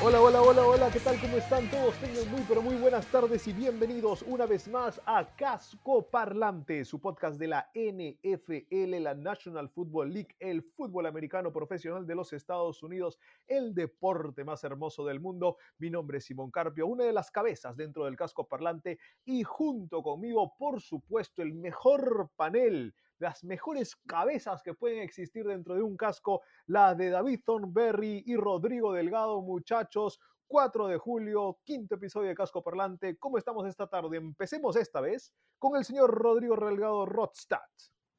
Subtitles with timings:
[0.00, 1.20] Hola, hola, hola, hola, ¿qué tal?
[1.20, 1.92] ¿Cómo están todos?
[1.96, 7.00] Tengan muy, pero muy buenas tardes y bienvenidos una vez más a Casco Parlante, su
[7.00, 12.80] podcast de la NFL, la National Football League, el fútbol americano profesional de los Estados
[12.84, 15.56] Unidos, el deporte más hermoso del mundo.
[15.78, 20.00] Mi nombre es Simón Carpio, una de las cabezas dentro del Casco Parlante y junto
[20.04, 25.96] conmigo, por supuesto, el mejor panel las mejores cabezas que pueden existir dentro de un
[25.96, 30.18] casco, la de David Thornberry y Rodrigo Delgado, muchachos.
[30.50, 33.18] 4 de julio, quinto episodio de Casco Parlante.
[33.18, 34.16] ¿Cómo estamos esta tarde?
[34.16, 37.68] Empecemos esta vez con el señor Rodrigo Delgado Rodstadt.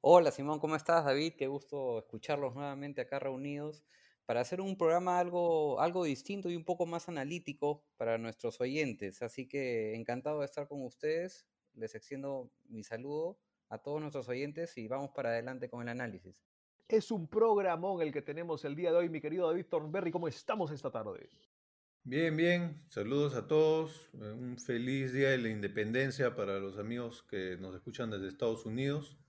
[0.02, 1.34] Hola Simón, ¿cómo estás David?
[1.40, 3.84] Qué gusto escucharlos nuevamente acá reunidos
[4.28, 9.24] para hacer un programa algo, algo distinto y un poco más analítico para nuestros oyentes.
[9.24, 11.48] Así que encantado de estar con ustedes.
[11.74, 16.36] Les extiendo mi saludo a todos nuestros oyentes y vamos para adelante con el análisis.
[16.88, 20.12] Es un programón el que tenemos el día de hoy, mi querido David Thornberry.
[20.12, 21.30] ¿Cómo estamos esta tarde?
[22.04, 22.82] Bien, bien.
[22.90, 24.10] Saludos a todos.
[24.14, 28.66] Eh, Un feliz día de la independencia para los amigos que nos escuchan desde Estados
[28.66, 29.20] Unidos.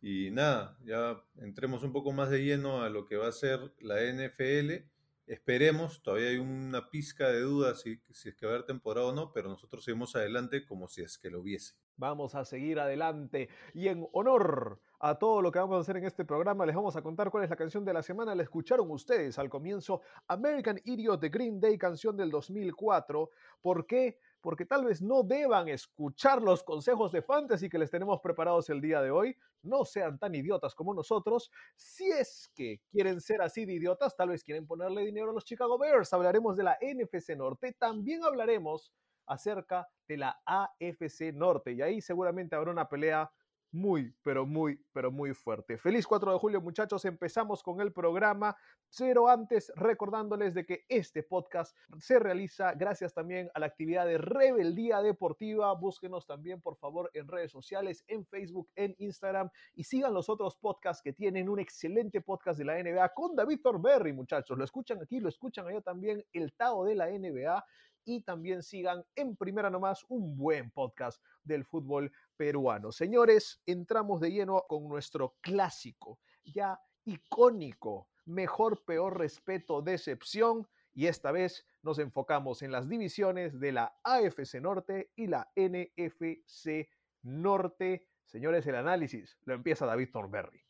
[0.00, 3.60] Y nada, ya entremos un poco más de lleno a lo que va a ser
[3.78, 4.90] la NFL.
[5.26, 9.06] Esperemos, todavía hay una pizca de dudas si, si es que va a haber temporada
[9.06, 11.74] o no, pero nosotros seguimos adelante como si es que lo hubiese.
[11.96, 16.04] Vamos a seguir adelante y en honor a todo lo que vamos a hacer en
[16.04, 18.36] este programa, les vamos a contar cuál es la canción de la semana.
[18.36, 23.28] La escucharon ustedes al comienzo, American Idiot de Green Day, canción del 2004.
[23.60, 24.20] ¿Por qué?
[24.40, 28.80] Porque tal vez no deban escuchar los consejos de fantasy que les tenemos preparados el
[28.80, 29.36] día de hoy.
[29.62, 31.50] No sean tan idiotas como nosotros.
[31.74, 35.44] Si es que quieren ser así de idiotas, tal vez quieren ponerle dinero a los
[35.44, 36.12] Chicago Bears.
[36.12, 37.72] Hablaremos de la NFC Norte.
[37.72, 38.92] También hablaremos
[39.26, 41.72] acerca de la AFC Norte.
[41.72, 43.30] Y ahí seguramente habrá una pelea
[43.72, 45.78] muy, pero muy, pero muy fuerte.
[45.78, 47.06] Feliz 4 de julio, muchachos.
[47.06, 48.54] Empezamos con el programa,
[48.98, 54.18] pero antes recordándoles de que este podcast se realiza gracias también a la actividad de
[54.18, 55.72] Rebeldía Deportiva.
[55.72, 60.56] Búsquenos también, por favor, en redes sociales, en Facebook, en Instagram y sigan los otros
[60.56, 64.58] podcasts que tienen un excelente podcast de la NBA con David Thornberry, muchachos.
[64.58, 67.64] Lo escuchan aquí, lo escuchan allá también, el Tao de la NBA
[68.04, 72.92] y también sigan en primera nomás un buen podcast del fútbol peruano.
[72.92, 80.66] Señores, entramos de lleno con nuestro clásico, ya icónico, mejor, peor, respeto, decepción.
[80.94, 86.88] Y esta vez nos enfocamos en las divisiones de la AFC Norte y la NFC
[87.22, 88.06] Norte.
[88.26, 90.62] Señores, el análisis lo empieza David Thornberry.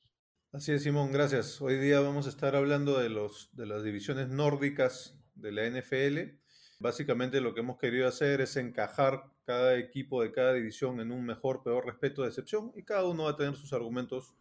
[0.53, 1.63] Así es, Simón, gracias.
[1.63, 6.42] Hoy día vamos a estar hablando de, los, de las divisiones nórdicas de la NFL.
[6.83, 11.25] Básicamente lo que hemos querido hacer es encajar cada equipo de cada división en un
[11.25, 14.35] mejor, peor, respeto, decepción y cada uno va a tener sus argumentos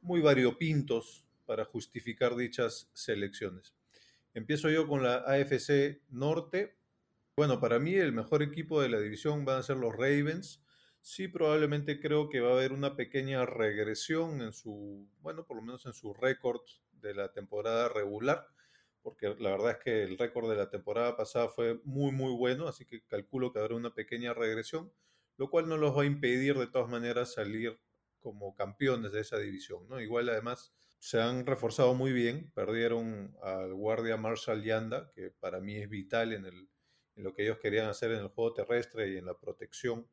[0.00, 3.74] muy variopintos para justificar dichas selecciones.
[4.34, 6.76] Empiezo yo con la AFC Norte.
[7.34, 10.62] Bueno, para mí el mejor equipo de la división van a ser los Ravens.
[11.00, 15.62] Sí, probablemente creo que va a haber una pequeña regresión en su, bueno, por lo
[15.64, 16.60] menos en su récord
[17.02, 18.46] de la temporada regular
[19.02, 22.68] porque la verdad es que el récord de la temporada pasada fue muy, muy bueno,
[22.68, 24.92] así que calculo que habrá una pequeña regresión,
[25.36, 27.80] lo cual no los va a impedir de todas maneras salir
[28.20, 30.00] como campeones de esa división, ¿no?
[30.00, 35.76] Igual además se han reforzado muy bien, perdieron al guardia Marshall Yanda, que para mí
[35.76, 36.68] es vital en, el,
[37.16, 40.06] en lo que ellos querían hacer en el juego terrestre y en la protección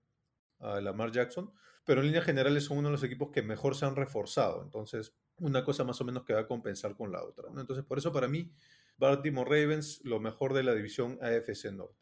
[0.60, 1.54] a Lamar Jackson,
[1.88, 5.16] pero en líneas generales son uno de los equipos que mejor se han reforzado, entonces
[5.38, 7.48] una cosa más o menos que va a compensar con la otra.
[7.58, 8.52] Entonces por eso para mí
[8.98, 11.96] Baltimore Ravens, lo mejor de la división AFC Norte.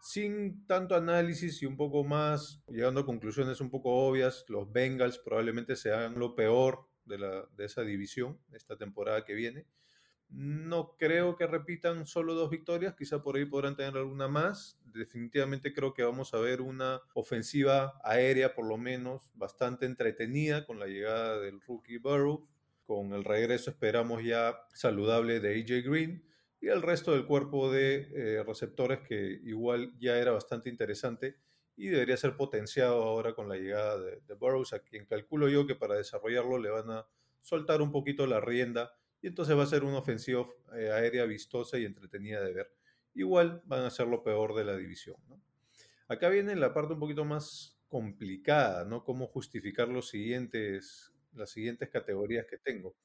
[0.00, 5.18] Sin tanto análisis y un poco más, llegando a conclusiones un poco obvias, los Bengals
[5.18, 9.66] probablemente sean lo peor de, la, de esa división esta temporada que viene.
[10.36, 14.80] No creo que repitan solo dos victorias, quizá por ahí podrán tener alguna más.
[14.84, 20.80] Definitivamente creo que vamos a ver una ofensiva aérea, por lo menos, bastante entretenida con
[20.80, 22.48] la llegada del rookie Burrow.
[22.84, 26.24] Con el regreso esperamos ya saludable de AJ Green
[26.60, 31.36] y el resto del cuerpo de eh, receptores que igual ya era bastante interesante
[31.76, 35.64] y debería ser potenciado ahora con la llegada de, de Burroughs, a quien calculo yo
[35.64, 37.06] que para desarrollarlo le van a
[37.40, 41.78] soltar un poquito la rienda y entonces va a ser una ofensiva eh, aérea vistosa
[41.78, 42.70] y entretenida de ver.
[43.14, 45.16] igual van a ser lo peor de la división.
[45.28, 45.40] ¿no?
[46.08, 49.02] Acá viene la parte un poquito más complicada, ¿no?
[49.02, 52.96] Cómo justificar los siguientes, las siguientes categorías que tengo.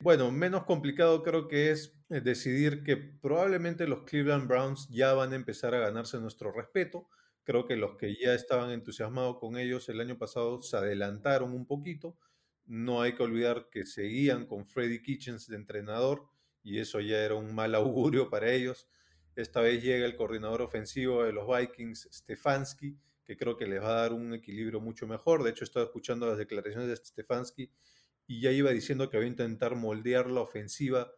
[0.00, 5.32] Bueno, menos complicado creo que es eh, decidir que probablemente los Cleveland Browns ya van
[5.32, 7.08] a empezar a ganarse nuestro respeto.
[7.42, 11.64] Creo que los que ya estaban entusiasmados con ellos el año pasado se adelantaron un
[11.64, 12.18] poquito.
[12.66, 16.26] No hay que olvidar que seguían con Freddy Kitchens de entrenador
[16.62, 18.88] y eso ya era un mal augurio para ellos.
[19.36, 23.88] Esta vez llega el coordinador ofensivo de los Vikings, Stefanski, que creo que les va
[23.88, 25.42] a dar un equilibrio mucho mejor.
[25.42, 27.70] De hecho, estaba escuchando las declaraciones de Stefanski
[28.26, 31.12] y ya iba diciendo que va a intentar moldear la ofensiva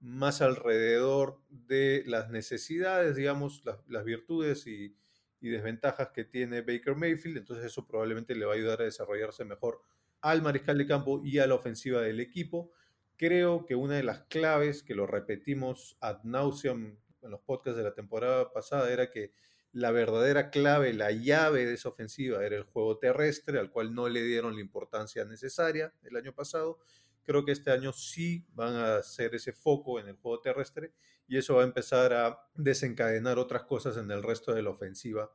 [0.00, 4.96] más alrededor de las necesidades, digamos, las, las virtudes y,
[5.40, 7.38] y, desventajas que tiene Baker Mayfield.
[7.38, 9.80] Entonces eso probablemente le va a ayudar a desarrollarse mejor
[10.22, 12.72] al mariscal de campo y a la ofensiva del equipo.
[13.16, 17.84] Creo que una de las claves, que lo repetimos ad nauseam en los podcasts de
[17.84, 19.32] la temporada pasada, era que
[19.72, 24.08] la verdadera clave, la llave de esa ofensiva era el juego terrestre, al cual no
[24.08, 26.78] le dieron la importancia necesaria el año pasado.
[27.22, 30.92] Creo que este año sí van a hacer ese foco en el juego terrestre
[31.26, 35.30] y eso va a empezar a desencadenar otras cosas en el resto de la ofensiva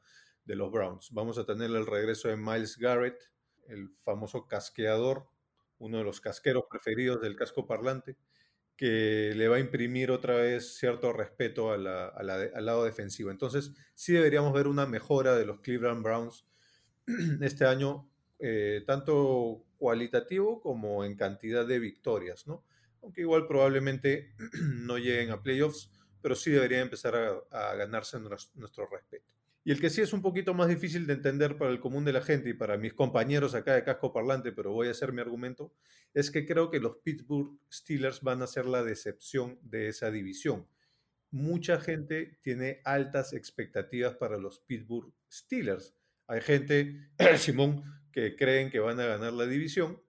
[0.46, 1.10] de los Browns.
[1.12, 3.20] Vamos a tener el regreso de Miles Garrett,
[3.68, 5.28] el famoso casqueador,
[5.80, 8.18] uno de los casqueros preferidos del casco parlante
[8.78, 13.32] que le va a imprimir otra vez cierto respeto al lado defensivo.
[13.32, 16.46] Entonces, sí deberíamos ver una mejora de los Cleveland Browns
[17.42, 18.08] este año,
[18.40, 22.64] eh, tanto cualitativo como en cantidad de victorias, ¿no?
[23.02, 25.92] Aunque igual probablemente no lleguen a playoffs,
[26.22, 27.16] pero sí deberían empezar
[27.50, 29.26] a, ganarse nuestro respeto.
[29.68, 32.14] Y el que sí es un poquito más difícil de entender para el común de
[32.14, 35.20] la gente y para mis compañeros acá de casco parlante, pero voy a hacer mi
[35.20, 35.74] argumento,
[36.14, 40.70] es que creo que los Pittsburgh Steelers van a ser la decepción de esa división.
[41.32, 45.98] Mucha gente tiene altas expectativas para los Pittsburgh Steelers.
[46.28, 50.02] Hay gente, Simón, que creen que van a ganar la división,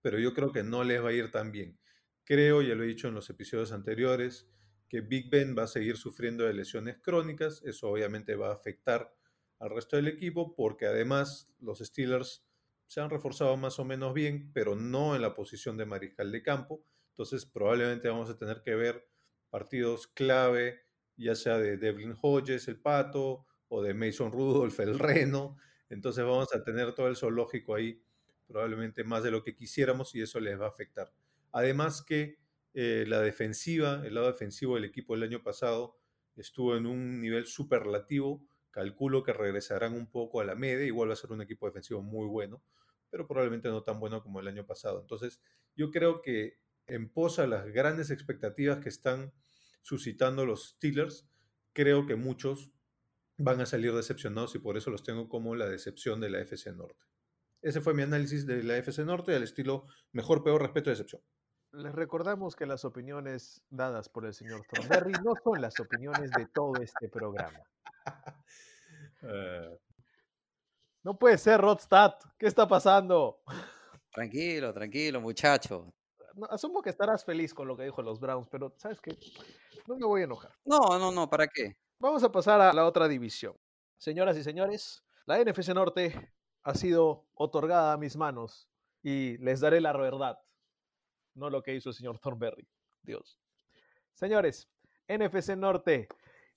[0.00, 1.78] pero yo creo que no les va a ir tan bien.
[2.24, 4.48] Creo, ya lo he dicho en los episodios anteriores,
[4.92, 9.10] que Big Ben va a seguir sufriendo de lesiones crónicas, eso obviamente va a afectar
[9.58, 12.44] al resto del equipo porque además los Steelers
[12.86, 16.42] se han reforzado más o menos bien, pero no en la posición de mariscal de
[16.42, 19.08] campo, entonces probablemente vamos a tener que ver
[19.48, 20.82] partidos clave,
[21.16, 25.56] ya sea de Devlin Hodges, el pato, o de Mason Rudolph, el reno,
[25.88, 28.04] entonces vamos a tener todo el zoológico ahí,
[28.46, 31.14] probablemente más de lo que quisiéramos y eso les va a afectar.
[31.50, 32.41] Además que
[32.74, 35.96] eh, la defensiva, el lado defensivo del equipo el año pasado
[36.36, 38.46] estuvo en un nivel superlativo.
[38.70, 40.86] Calculo que regresarán un poco a la media.
[40.86, 42.62] Igual va a ser un equipo defensivo muy bueno,
[43.10, 45.00] pero probablemente no tan bueno como el año pasado.
[45.00, 45.42] Entonces,
[45.76, 49.32] yo creo que en posa las grandes expectativas que están
[49.82, 51.28] suscitando los Steelers,
[51.72, 52.72] creo que muchos
[53.36, 56.72] van a salir decepcionados y por eso los tengo como la decepción de la FC
[56.72, 57.04] Norte.
[57.60, 61.22] Ese fue mi análisis de la FC Norte al estilo mejor, peor, respeto, decepción.
[61.72, 66.46] Les recordamos que las opiniones dadas por el señor Thornberry no son las opiniones de
[66.46, 67.60] todo este programa.
[69.22, 69.78] Uh,
[71.02, 72.14] No puede ser, Rodstad.
[72.38, 73.40] ¿Qué está pasando?
[74.12, 75.94] Tranquilo, tranquilo, muchacho.
[76.34, 79.18] No, asumo que estarás feliz con lo que dijo los Browns, pero ¿sabes qué?
[79.86, 80.52] No me voy a enojar.
[80.64, 81.76] No, no, no, ¿para qué?
[81.98, 83.56] Vamos a pasar a la otra división.
[83.96, 86.32] Señoras y señores, la NFC Norte
[86.64, 88.68] ha sido otorgada a mis manos
[89.02, 90.38] y les daré la verdad,
[91.34, 92.68] no lo que hizo el señor Thornberry.
[93.02, 93.38] Dios.
[94.14, 94.68] Señores,
[95.08, 96.08] NFC Norte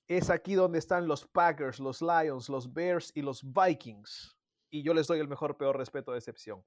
[0.07, 4.37] es aquí donde están los Packers, los Lions, los Bears y los Vikings.
[4.69, 6.63] Y yo les doy el mejor, peor respeto de excepción.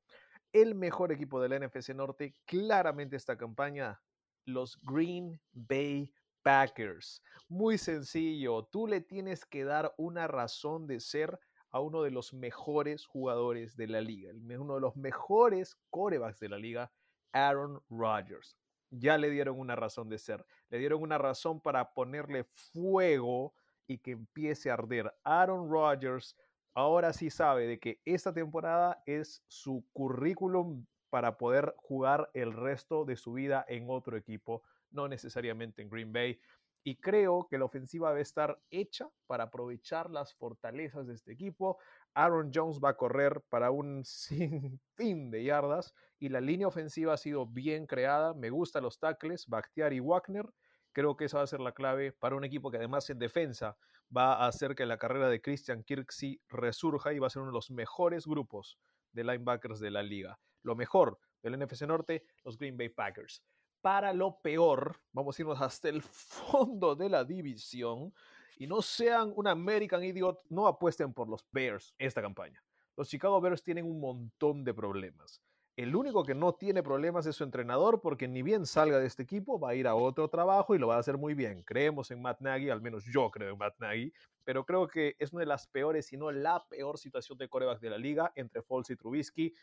[0.52, 4.00] El mejor equipo del NFC Norte, claramente esta campaña,
[4.44, 6.10] los Green Bay
[6.42, 7.22] Packers.
[7.48, 11.38] Muy sencillo, tú le tienes que dar una razón de ser
[11.70, 16.48] a uno de los mejores jugadores de la liga, uno de los mejores corebacks de
[16.48, 16.90] la liga,
[17.32, 18.56] Aaron Rodgers.
[18.90, 23.54] Ya le dieron una razón de ser, le dieron una razón para ponerle fuego
[23.87, 25.12] y que empiece a arder.
[25.25, 26.37] Aaron Rodgers
[26.75, 33.04] ahora sí sabe de que esta temporada es su currículum para poder jugar el resto
[33.04, 36.40] de su vida en otro equipo, no necesariamente en Green Bay.
[36.85, 41.32] Y creo que la ofensiva va a estar hecha para aprovechar las fortalezas de este
[41.32, 41.78] equipo.
[42.14, 47.16] Aaron Jones va a correr para un sinfín de yardas y la línea ofensiva ha
[47.16, 48.34] sido bien creada.
[48.34, 50.46] Me gustan los tackles, Bakhtiari y Wagner.
[50.92, 53.76] Creo que esa va a ser la clave para un equipo que además en defensa
[54.14, 57.50] va a hacer que la carrera de Christian Kirksey resurja y va a ser uno
[57.52, 58.78] de los mejores grupos
[59.12, 60.38] de linebackers de la liga.
[60.62, 63.42] Lo mejor del NFC Norte, los Green Bay Packers.
[63.80, 68.12] para lo peor, vamos a irnos hasta el fondo de la división
[68.58, 72.62] y no sean un American Idiot, no apuesten por los Bears esta campaña.
[72.96, 75.40] Los Chicago Bears tienen un montón de problemas.
[75.76, 79.22] El único que no tiene problemas es su entrenador, porque ni bien salga de este
[79.22, 81.62] equipo, va a ir a otro trabajo y lo va a hacer muy bien.
[81.62, 84.12] Creemos en Matt Nagy, al menos yo creo en Matt Nagy,
[84.42, 87.80] pero creo que es una de las peores, si no la peor situación de corebacks
[87.80, 89.54] de la liga entre Foles y Trubisky.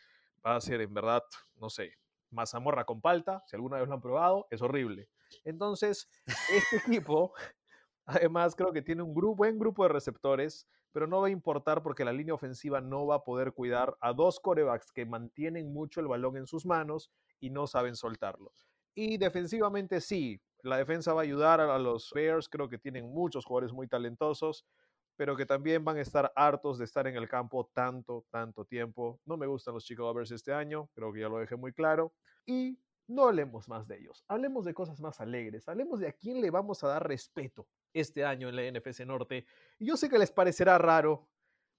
[0.45, 1.21] Va a ser, en verdad,
[1.57, 1.97] no sé,
[2.31, 5.09] mazamorra con palta, si alguna vez lo han probado, es horrible.
[5.43, 6.77] Entonces, este
[7.09, 7.33] equipo,
[8.05, 12.05] además, creo que tiene un buen grupo de receptores, pero no va a importar porque
[12.05, 16.07] la línea ofensiva no va a poder cuidar a dos corebacks que mantienen mucho el
[16.07, 18.51] balón en sus manos y no saben soltarlo.
[18.93, 23.45] Y defensivamente sí, la defensa va a ayudar a los Bears, creo que tienen muchos
[23.45, 24.65] jugadores muy talentosos,
[25.17, 29.19] pero que también van a estar hartos de estar en el campo tanto, tanto tiempo.
[29.25, 32.13] No me gustan los Chicago Bears este año, creo que ya lo dejé muy claro.
[32.45, 36.41] Y no hablemos más de ellos, hablemos de cosas más alegres, hablemos de a quién
[36.41, 39.45] le vamos a dar respeto este año en la NFC Norte.
[39.79, 41.27] Y yo sé que les parecerá raro,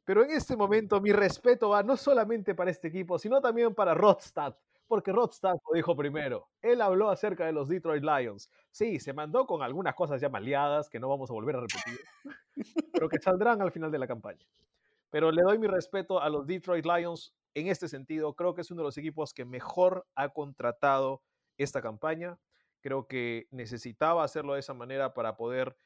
[0.05, 3.93] pero en este momento mi respeto va no solamente para este equipo, sino también para
[3.93, 4.57] Rodstad,
[4.87, 6.49] porque Rodstad lo dijo primero.
[6.63, 8.51] Él habló acerca de los Detroit Lions.
[8.71, 12.01] Sí, se mandó con algunas cosas ya maleadas que no vamos a volver a repetir,
[12.93, 14.47] pero que saldrán al final de la campaña.
[15.11, 18.35] Pero le doy mi respeto a los Detroit Lions en este sentido.
[18.35, 21.23] Creo que es uno de los equipos que mejor ha contratado
[21.59, 22.39] esta campaña.
[22.81, 25.77] Creo que necesitaba hacerlo de esa manera para poder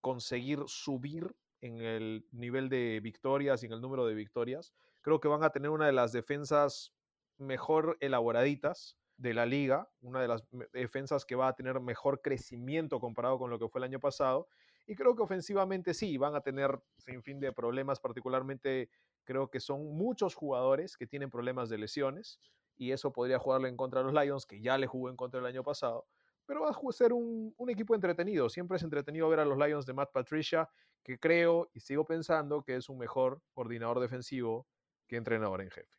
[0.00, 4.72] conseguir subir en el nivel de victorias y en el número de victorias.
[5.02, 6.92] Creo que van a tener una de las defensas
[7.38, 13.00] mejor elaboraditas de la liga, una de las defensas que va a tener mejor crecimiento
[13.00, 14.48] comparado con lo que fue el año pasado.
[14.86, 18.88] Y creo que ofensivamente sí, van a tener sin fin de problemas, particularmente
[19.24, 22.40] creo que son muchos jugadores que tienen problemas de lesiones
[22.76, 25.38] y eso podría jugarle en contra de los Lions, que ya le jugó en contra
[25.38, 26.06] el año pasado.
[26.50, 28.48] Pero va a ser un equipo entretenido.
[28.48, 30.68] Siempre es entretenido ver a los Lions de Matt Patricia,
[31.04, 34.66] que creo y sigo pensando que es un mejor coordinador defensivo
[35.06, 35.96] que entrenador en jefe.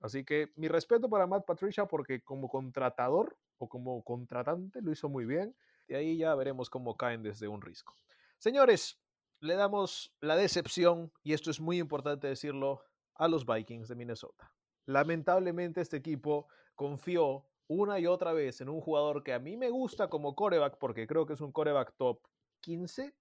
[0.00, 5.08] Así que mi respeto para Matt Patricia porque como contratador o como contratante lo hizo
[5.08, 5.56] muy bien.
[5.88, 7.94] Y ahí ya veremos cómo caen desde un risco.
[8.36, 9.00] Señores,
[9.40, 12.82] le damos la decepción, y esto es muy importante decirlo,
[13.14, 14.52] a los Vikings de Minnesota.
[14.84, 19.70] Lamentablemente este equipo confió una y otra vez en un jugador que a mí me
[19.70, 22.20] gusta como coreback, porque creo que es un coreback top
[22.60, 23.14] 15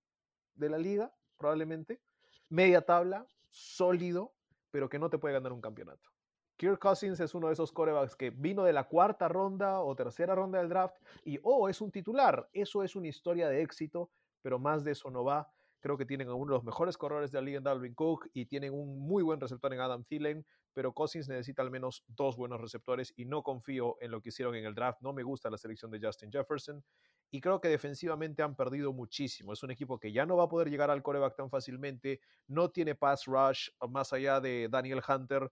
[0.56, 2.02] de la liga, probablemente.
[2.50, 4.34] Media tabla, sólido,
[4.72, 6.10] pero que no te puede ganar un campeonato.
[6.58, 10.36] Kirk Cousins es uno de esos corebacks que vino de la cuarta ronda o tercera
[10.36, 10.96] ronda del draft
[11.26, 12.48] y, oh, es un titular.
[12.54, 15.50] Eso es una historia de éxito, pero más de eso no va.
[15.80, 18.30] Creo que tienen a uno de los mejores corredores de la liga en Dalvin Cook
[18.34, 22.36] y tienen un muy buen receptor en Adam Thielen, pero Cousins necesita al menos dos
[22.36, 25.02] buenos receptores y no confío en lo que hicieron en el draft.
[25.02, 26.84] No me gusta la selección de Justin Jefferson
[27.32, 29.54] y creo que defensivamente han perdido muchísimo.
[29.54, 32.70] Es un equipo que ya no va a poder llegar al coreback tan fácilmente, no
[32.70, 35.52] tiene pass rush más allá de Daniel Hunter.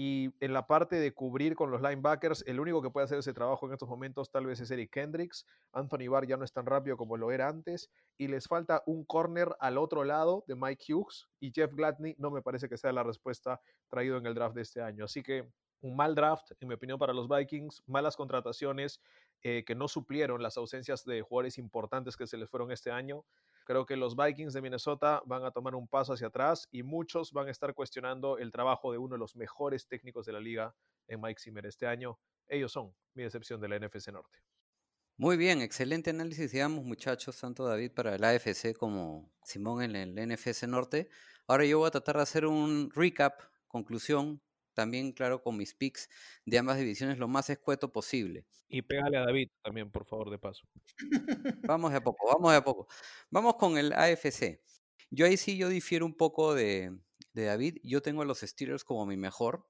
[0.00, 3.34] Y en la parte de cubrir con los linebackers, el único que puede hacer ese
[3.34, 5.44] trabajo en estos momentos tal vez es Eric Kendricks.
[5.72, 7.90] Anthony Barr ya no es tan rápido como lo era antes.
[8.16, 11.26] Y les falta un corner al otro lado de Mike Hughes.
[11.40, 14.62] Y Jeff Gladney no me parece que sea la respuesta traído en el draft de
[14.62, 15.04] este año.
[15.04, 15.48] Así que
[15.80, 17.82] un mal draft, en mi opinión, para los Vikings.
[17.88, 19.00] Malas contrataciones
[19.42, 23.24] eh, que no suplieron las ausencias de jugadores importantes que se les fueron este año.
[23.68, 27.32] Creo que los Vikings de Minnesota van a tomar un paso hacia atrás y muchos
[27.32, 30.74] van a estar cuestionando el trabajo de uno de los mejores técnicos de la liga
[31.06, 32.18] en Mike Zimmer este año.
[32.46, 34.38] Ellos son mi decepción de la NFC Norte.
[35.18, 40.14] Muy bien, excelente análisis, digamos, muchachos, tanto David para el AFC como Simón en el
[40.14, 41.10] NFC Norte.
[41.46, 44.40] Ahora yo voy a tratar de hacer un recap, conclusión,
[44.78, 46.08] también, claro, con mis picks
[46.44, 48.46] de ambas divisiones lo más escueto posible.
[48.68, 50.68] Y pégale a David también, por favor, de paso.
[51.64, 52.86] Vamos de a poco, vamos de a poco.
[53.28, 54.62] Vamos con el AFC.
[55.10, 56.96] Yo ahí sí yo difiero un poco de,
[57.32, 57.78] de David.
[57.82, 59.68] Yo tengo a los Steelers como mi mejor,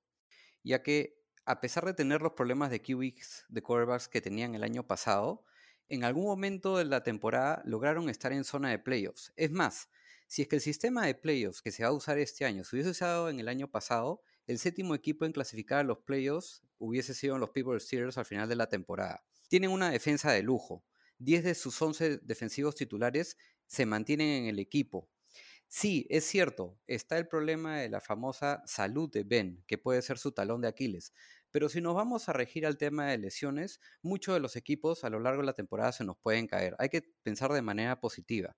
[0.62, 4.62] ya que a pesar de tener los problemas de QBs de quarterbacks que tenían el
[4.62, 5.42] año pasado,
[5.88, 9.32] en algún momento de la temporada lograron estar en zona de playoffs.
[9.36, 9.88] Es más,
[10.26, 12.76] si es que el sistema de playoffs que se va a usar este año se
[12.76, 17.12] hubiese usado en el año pasado, el séptimo equipo en clasificar a los playoffs hubiese
[17.12, 19.22] sido los Pittsburgh Steelers al final de la temporada.
[19.48, 20.84] Tienen una defensa de lujo.
[21.18, 23.36] 10 de sus 11 defensivos titulares
[23.66, 25.10] se mantienen en el equipo.
[25.66, 30.16] Sí, es cierto, está el problema de la famosa salud de Ben, que puede ser
[30.16, 31.12] su talón de Aquiles.
[31.50, 35.10] Pero si nos vamos a regir al tema de lesiones, muchos de los equipos a
[35.10, 36.74] lo largo de la temporada se nos pueden caer.
[36.78, 38.56] Hay que pensar de manera positiva.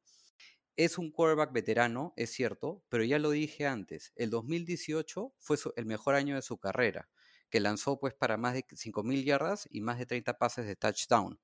[0.80, 5.84] Es un quarterback veterano, es cierto, pero ya lo dije antes, el 2018 fue el
[5.84, 7.10] mejor año de su carrera.
[7.50, 11.38] que lanzó pues para más de 5.000 yardas y más de 30 pases de touchdown.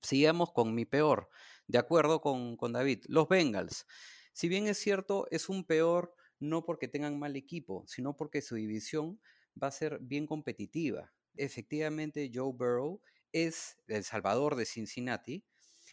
[0.00, 1.28] Sigamos con mi peor,
[1.68, 3.86] de acuerdo con, con David, los Bengals.
[4.32, 8.56] Si bien es cierto, es un peor no porque tengan mal equipo, sino porque su
[8.56, 9.20] división
[9.62, 11.12] va a ser bien competitiva.
[11.36, 15.44] Efectivamente, Joe Burrow es el salvador de Cincinnati,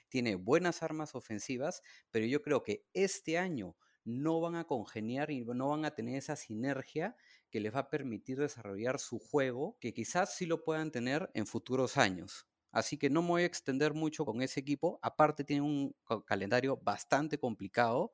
[0.10, 5.42] tiene buenas armas ofensivas, pero yo creo que este año no van a congeniar y
[5.44, 7.16] no van a tener esa sinergia
[7.50, 11.46] que les va a permitir desarrollar su juego, que quizás sí lo puedan tener en
[11.48, 12.48] futuros años.
[12.72, 15.00] Así que no me voy a extender mucho con ese equipo.
[15.02, 18.12] Aparte tiene un ca- calendario bastante complicado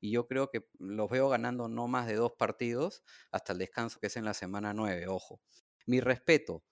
[0.00, 4.00] y yo creo que los veo ganando no más de dos partidos hasta el descanso
[4.00, 5.40] que es en la semana 9, ojo.
[5.86, 6.64] Mi respeto,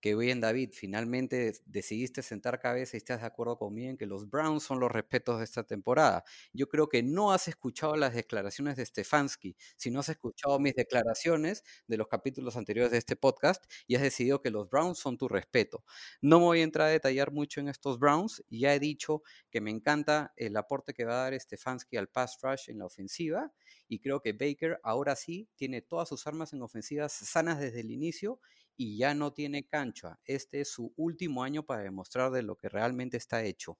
[0.00, 4.28] que bien David, finalmente decidiste sentar cabeza y estás de acuerdo conmigo en que los
[4.28, 6.24] Browns son los respetos de esta temporada.
[6.52, 11.64] Yo creo que no has escuchado las declaraciones de Stefanski, sino has escuchado mis declaraciones
[11.86, 15.28] de los capítulos anteriores de este podcast y has decidido que los Browns son tu
[15.28, 15.84] respeto.
[16.20, 19.60] No me voy a entrar a detallar mucho en estos Browns, ya he dicho que
[19.60, 23.52] me encanta el aporte que va a dar Stefanski al pass rush en la ofensiva
[23.88, 27.90] y creo que Baker ahora sí tiene todas sus armas en ofensivas sanas desde el
[27.90, 28.40] inicio
[28.78, 30.20] y ya no tiene cancha.
[30.24, 33.78] Este es su último año para demostrar de lo que realmente está hecho.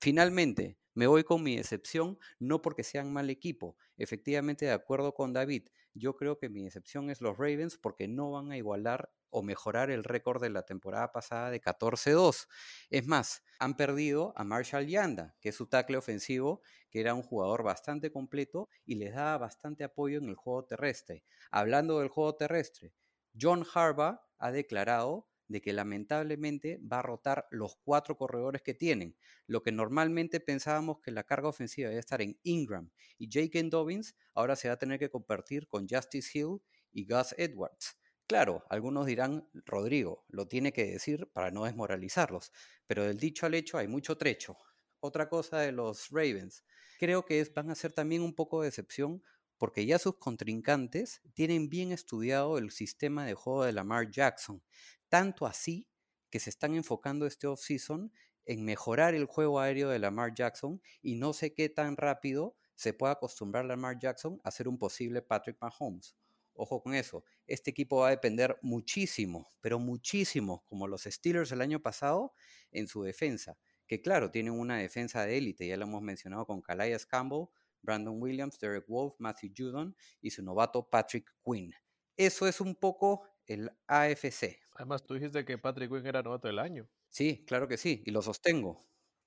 [0.00, 3.76] Finalmente, me voy con mi decepción, no porque sean mal equipo.
[3.96, 8.30] Efectivamente, de acuerdo con David, yo creo que mi decepción es los Ravens porque no
[8.32, 12.48] van a igualar o mejorar el récord de la temporada pasada de 14-2.
[12.90, 17.22] Es más, han perdido a Marshall Yanda, que es su tackle ofensivo, que era un
[17.22, 21.24] jugador bastante completo y les daba bastante apoyo en el juego terrestre.
[21.50, 22.92] Hablando del juego terrestre,
[23.38, 29.16] John Harbaugh ha declarado de que lamentablemente va a rotar los cuatro corredores que tienen.
[29.46, 33.60] Lo que normalmente pensábamos que la carga ofensiva iba a estar en Ingram y Jake
[33.64, 36.58] Dobbins, ahora se va a tener que compartir con Justice Hill
[36.92, 37.96] y Gus Edwards.
[38.28, 42.52] Claro, algunos dirán, Rodrigo, lo tiene que decir para no desmoralizarlos,
[42.86, 44.56] pero del dicho al hecho hay mucho trecho.
[45.00, 46.64] Otra cosa de los Ravens,
[46.98, 49.22] creo que es- van a ser también un poco de decepción
[49.60, 54.62] porque ya sus contrincantes tienen bien estudiado el sistema de juego de Lamar Jackson,
[55.10, 55.86] tanto así
[56.30, 58.10] que se están enfocando este offseason
[58.46, 62.94] en mejorar el juego aéreo de Lamar Jackson y no sé qué tan rápido se
[62.94, 66.16] puede acostumbrar Lamar Jackson a ser un posible Patrick Mahomes.
[66.54, 71.60] Ojo con eso, este equipo va a depender muchísimo, pero muchísimo, como los Steelers el
[71.60, 72.32] año pasado,
[72.72, 76.62] en su defensa, que claro, tienen una defensa de élite, ya lo hemos mencionado con
[76.62, 77.48] Calais Campbell,
[77.82, 81.72] Brandon Williams, Derek Wolf, Matthew Judon y su novato Patrick Quinn.
[82.16, 84.60] Eso es un poco el AFC.
[84.74, 86.88] Además, tú dijiste que Patrick Quinn era novato del año.
[87.08, 88.80] Sí, claro que sí, y lo sostengo.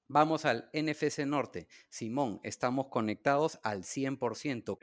[0.07, 1.67] Vamos al NFC Norte.
[1.89, 4.77] Simón, estamos conectados al 100%.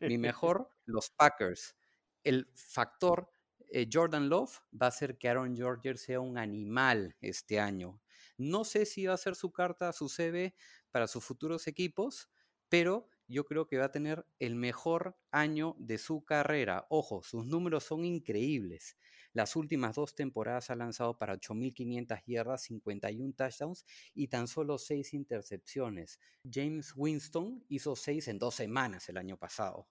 [0.00, 1.76] Mi mejor, los Packers.
[2.22, 3.30] El factor
[3.70, 8.00] eh, Jordan Love va a hacer que Aaron Rodgers sea un animal este año.
[8.36, 10.54] No sé si va a ser su carta, su CV
[10.90, 12.30] para sus futuros equipos,
[12.68, 16.86] pero yo creo que va a tener el mejor año de su carrera.
[16.88, 18.96] Ojo, sus números son increíbles.
[19.34, 25.12] Las últimas dos temporadas ha lanzado para 8.500 yardas, 51 touchdowns y tan solo 6
[25.12, 26.18] intercepciones.
[26.50, 29.88] James Winston hizo 6 en dos semanas el año pasado.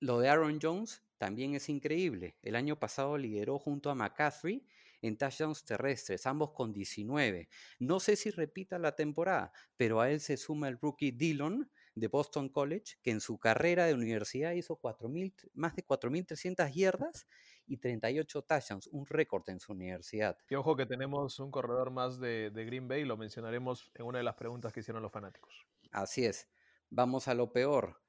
[0.00, 2.36] Lo de Aaron Jones también es increíble.
[2.42, 4.64] El año pasado lideró junto a McCaffrey
[5.02, 7.48] en touchdowns terrestres, ambos con 19.
[7.80, 11.68] No sé si repita la temporada, pero a él se suma el rookie Dillon
[11.98, 17.26] de Boston College, que en su carrera de universidad hizo 4,000 más de 4.300 yardas
[17.66, 20.38] y 38 touchdowns, un récord en su universidad.
[20.48, 24.18] Y ojo que tenemos un corredor más de, de Green Bay, lo mencionaremos en una
[24.18, 25.66] de las preguntas que hicieron los fanáticos.
[25.92, 26.48] Así es.
[26.90, 28.00] Vamos a lo peor.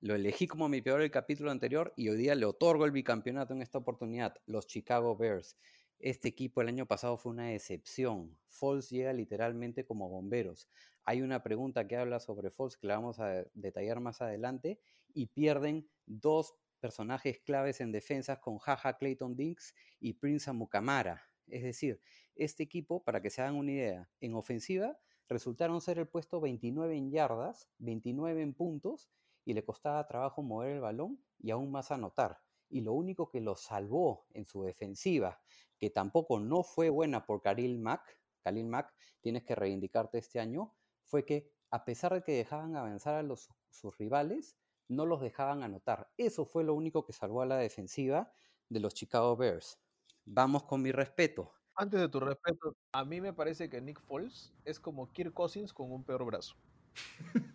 [0.00, 3.54] Lo elegí como mi peor el capítulo anterior y hoy día le otorgo el bicampeonato
[3.54, 5.56] en esta oportunidad, los Chicago Bears.
[5.98, 8.36] Este equipo el año pasado fue una decepción.
[8.48, 10.68] Foles llega literalmente como bomberos.
[11.06, 14.80] Hay una pregunta que habla sobre Foles que la vamos a detallar más adelante
[15.12, 21.22] y pierden dos personajes claves en defensas con Jaja Clayton Dinks y Prince Amukamara.
[21.46, 22.00] Es decir,
[22.34, 26.96] este equipo, para que se hagan una idea, en ofensiva resultaron ser el puesto 29
[26.96, 29.10] en yardas, 29 en puntos
[29.44, 32.40] y le costaba trabajo mover el balón y aún más anotar.
[32.70, 35.40] Y lo único que lo salvó en su defensiva,
[35.78, 40.74] que tampoco no fue buena por Khalil Mack, Khalil Mack, tienes que reivindicarte este año,
[41.04, 44.56] fue que a pesar de que dejaban avanzar a los, sus rivales,
[44.88, 46.10] no los dejaban anotar.
[46.16, 48.32] Eso fue lo único que salvó a la defensiva
[48.68, 49.78] de los Chicago Bears.
[50.24, 51.52] Vamos con mi respeto.
[51.74, 55.72] Antes de tu respeto, a mí me parece que Nick Foles es como Kirk Cousins
[55.72, 56.56] con un peor brazo.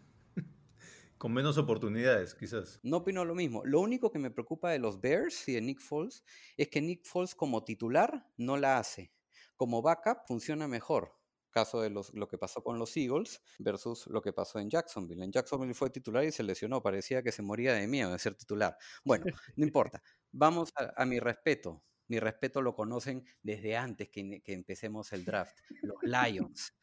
[1.18, 2.80] Con menos oportunidades, quizás.
[2.82, 3.66] No opino lo mismo.
[3.66, 6.24] Lo único que me preocupa de los Bears y de Nick Foles
[6.56, 9.12] es que Nick Foles como titular no la hace.
[9.58, 11.19] Como backup funciona mejor.
[11.52, 15.24] Caso de los, lo que pasó con los Eagles versus lo que pasó en Jacksonville.
[15.24, 16.82] En Jacksonville fue titular y se lesionó.
[16.82, 18.78] Parecía que se moría de miedo de ser titular.
[19.04, 20.02] Bueno, no importa.
[20.32, 21.84] Vamos a, mi respeto.
[22.08, 25.58] Mi respeto lo conocen desde antes que, que empecemos el draft.
[25.82, 26.74] Los Lions.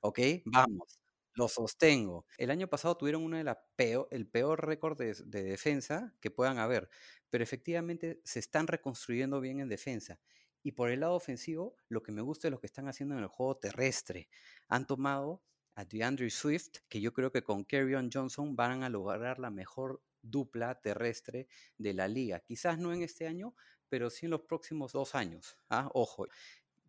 [0.00, 0.20] ¿Ok?
[0.46, 1.00] Vamos.
[1.34, 2.26] Lo sostengo.
[2.38, 6.88] El año pasado tuvieron uno de peor, el peor récord de defensa que puedan haber,
[7.30, 10.20] pero efectivamente se están reconstruyendo bien en defensa.
[10.62, 13.22] Y por el lado ofensivo, lo que me gusta es lo que están haciendo en
[13.22, 14.28] el juego terrestre.
[14.68, 15.42] Han tomado
[15.74, 20.02] a DeAndre Swift, que yo creo que con Kerryon Johnson van a lograr la mejor
[20.22, 22.40] dupla terrestre de la liga.
[22.40, 23.54] Quizás no en este año,
[23.88, 25.56] pero sí en los próximos dos años.
[25.70, 25.90] ¿ah?
[25.94, 26.26] Ojo.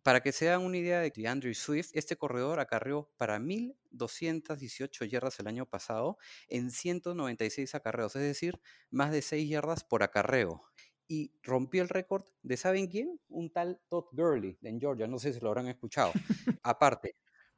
[0.02, 5.38] Para que se hagan una idea de DeAndre Swift, este corredor acarreó para 1.218 yardas
[5.38, 10.64] el año pasado en 196 acarreos, es decir, más de 6 yardas por acarreo.
[11.12, 13.20] Y rompió el récord de, ¿saben quién?
[13.28, 16.10] Un tal Todd Gurley en Georgia, no sé si lo habrán escuchado.
[16.62, 17.16] Aparte,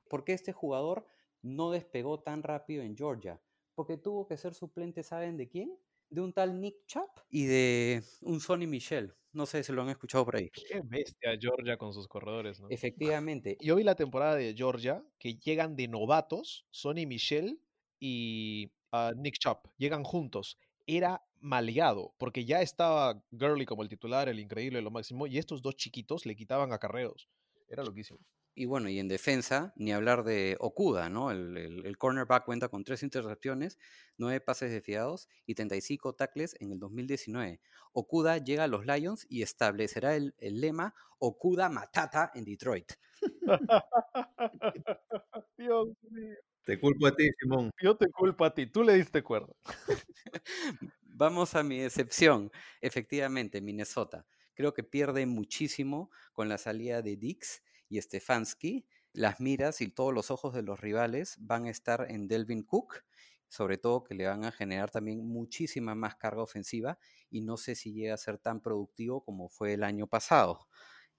[0.09, 1.07] ¿por qué este jugador
[1.41, 3.41] no despegó tan rápido en Georgia?
[3.77, 5.73] Porque tuvo que ser suplente, ¿saben de quién?
[6.11, 9.15] De un tal Nick Chubb y de un Sonny Michel.
[9.33, 10.51] No sé si lo han escuchado por ahí.
[10.51, 12.67] Qué bestia Georgia con sus corredores, ¿no?
[12.71, 13.57] Efectivamente.
[13.61, 17.61] Yo vi la temporada de Georgia que llegan de novatos, Sonny Michel
[18.01, 20.59] y ah, Nick Chubb, llegan juntos.
[20.89, 25.63] Era maleado, porque ya estaba Gurley como el titular, el increíble, lo máximo, y estos
[25.63, 27.29] dos chiquitos le quitaban acarreos.
[27.69, 28.21] Era loquísimo.
[28.57, 31.33] Y bueno, y en defensa, ni hablar de Okuda, ¿no?
[31.33, 33.79] El, el- el cornerback cuenta con tres intercepciones,
[34.17, 37.61] nueve pases desviados y 35 tackles en el 2019.
[37.93, 42.93] Okuda llega a los Lions y establecerá el, el lema Okuda Matata en Detroit.
[45.59, 46.37] Dios mío.
[46.65, 47.71] Te culpo a ti, Simón.
[47.83, 49.53] Yo te culpo a ti, tú le diste cuerda.
[51.17, 52.51] Vamos a mi excepción.
[52.81, 54.27] Efectivamente, Minnesota.
[54.53, 58.85] Creo que pierde muchísimo con la salida de Dix y Stefanski.
[59.13, 63.05] Las miras y todos los ojos de los rivales van a estar en Delvin Cook,
[63.47, 66.99] sobre todo que le van a generar también muchísima más carga ofensiva
[67.31, 70.67] y no sé si llega a ser tan productivo como fue el año pasado.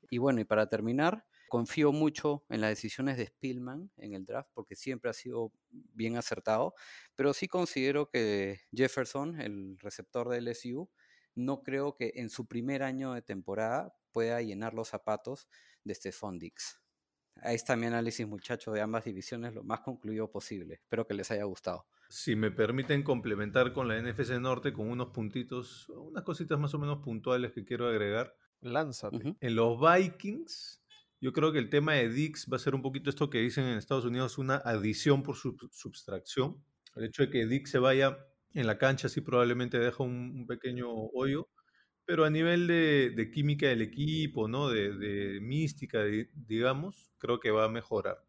[0.10, 4.50] Y bueno, y para terminar, confío mucho en las decisiones de Spielman en el draft
[4.54, 6.74] porque siempre ha sido bien acertado,
[7.16, 10.90] pero sí considero que Jefferson, el receptor de LSU,
[11.36, 15.48] no creo que en su primer año de temporada pueda llenar los zapatos
[15.84, 16.82] de Stephon Dix.
[17.42, 20.76] Ahí está mi análisis, muchachos, de ambas divisiones lo más concluido posible.
[20.76, 21.86] Espero que les haya gustado.
[22.08, 26.80] Si me permiten complementar con la NFC Norte con unos puntitos, unas cositas más o
[26.80, 28.38] menos puntuales que quiero agregar.
[28.62, 29.36] Lánzate.
[29.40, 30.85] En los Vikings,
[31.26, 33.66] yo creo que el tema de Dix va a ser un poquito esto que dicen
[33.66, 36.64] en Estados Unidos, una adición por sub- subtracción.
[36.96, 38.18] El hecho de que Dix se vaya
[38.54, 41.50] en la cancha sí probablemente deja un, un pequeño hoyo,
[42.06, 44.70] pero a nivel de, de química del equipo, ¿no?
[44.70, 48.26] de, de mística, di- digamos, creo que va a mejorar.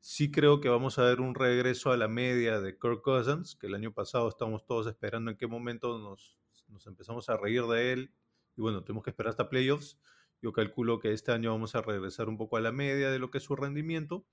[0.00, 3.66] Sí creo que vamos a ver un regreso a la media de Kirk Cousins, que
[3.66, 7.92] el año pasado estábamos todos esperando en qué momento nos, nos empezamos a reír de
[7.92, 8.14] él.
[8.56, 9.98] Y bueno, tenemos que esperar hasta playoffs.
[10.46, 13.32] Yo calculo que este año vamos a regresar un poco a la media de lo
[13.32, 14.24] que es su rendimiento.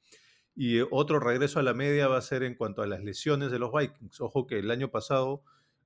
[0.53, 3.49] Y eh, otro regreso a la media va a ser en cuanto a las lesiones
[3.49, 4.21] de los Vikings.
[4.21, 5.43] Ojo que el año pasado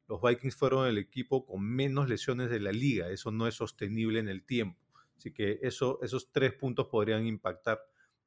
[0.09, 3.09] los Vikings fueron el equipo con menos lesiones de la liga.
[3.09, 4.81] Eso no es sostenible en el tiempo.
[5.17, 7.79] Así que eso, esos tres puntos podrían impactar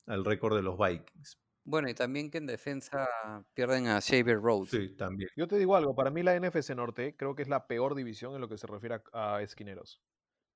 [0.06, 1.38] al récord de los Vikings.
[1.64, 3.10] Bueno, y también que en defensa
[3.52, 4.70] pierden a Xavier Rhodes.
[4.70, 5.28] Sí, también.
[5.36, 8.34] Yo te digo algo, para mí la NFC Norte creo que es la peor división
[8.34, 10.00] en lo que se refiere a, a esquineros.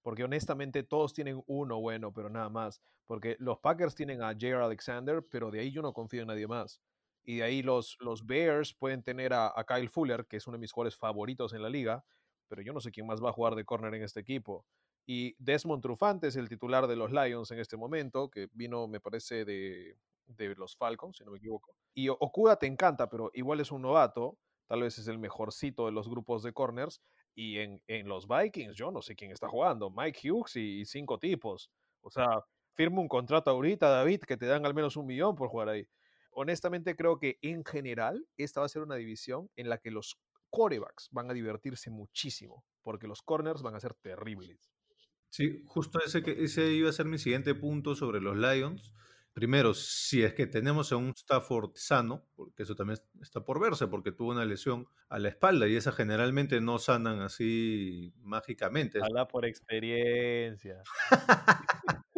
[0.04, 2.82] Porque honestamente todos tienen uno bueno, pero nada más.
[3.06, 4.62] Porque los Packers tienen a J.R.
[4.62, 6.82] Alexander, pero de ahí yo no confío en nadie más.
[7.24, 10.60] Y de ahí los, los Bears pueden tener a, Kyle Fuller, que es uno de
[10.60, 12.04] mis jugadores favoritos en la liga,
[12.48, 14.66] pero yo no sé quién más va a jugar de corner en este equipo.
[15.06, 19.00] Y Desmond Trufante es el titular de los Lions en este momento, que vino, me
[19.00, 21.74] parece, de, de los Falcons, si no me equivoco.
[21.94, 24.36] Y Okuda te encanta, pero igual es un novato,
[24.66, 27.00] tal vez es el mejorcito de los grupos de corners.
[27.34, 31.18] Y en, en los Vikings, yo no sé quién está jugando, Mike Hughes y, cinco
[31.18, 31.70] tipos.
[32.00, 32.44] O sea,
[32.74, 35.86] firma un contrato ahorita, David, que te dan al menos un millón por jugar ahí.
[36.30, 40.16] Honestamente, creo que en general esta va a ser una división en la que los
[40.50, 44.72] quarterbacks van a divertirse muchísimo, porque los corners van a ser terribles.
[45.28, 48.92] Sí, justo ese, que, ese iba a ser mi siguiente punto sobre los Lions.
[49.34, 53.88] Primero, si es que tenemos a un Stafford sano, porque eso también está por verse,
[53.88, 59.00] porque tuvo una lesión a la espalda y esas generalmente no sanan así mágicamente.
[59.02, 60.82] Habla por experiencia.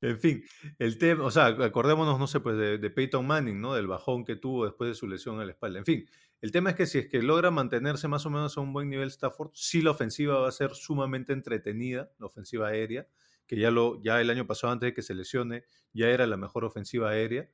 [0.00, 0.44] En fin,
[0.78, 3.72] el tema, o sea, acordémonos, no sé, pues de, de Peyton Manning, ¿no?
[3.72, 5.78] Del bajón que tuvo después de su lesión en la espalda.
[5.78, 6.06] En fin,
[6.42, 8.90] el tema es que si es que logra mantenerse más o menos a un buen
[8.90, 13.08] nivel Stafford, sí la ofensiva va a ser sumamente entretenida, la ofensiva aérea,
[13.46, 16.36] que ya, lo, ya el año pasado antes de que se lesione, ya era la
[16.36, 17.48] mejor ofensiva aérea.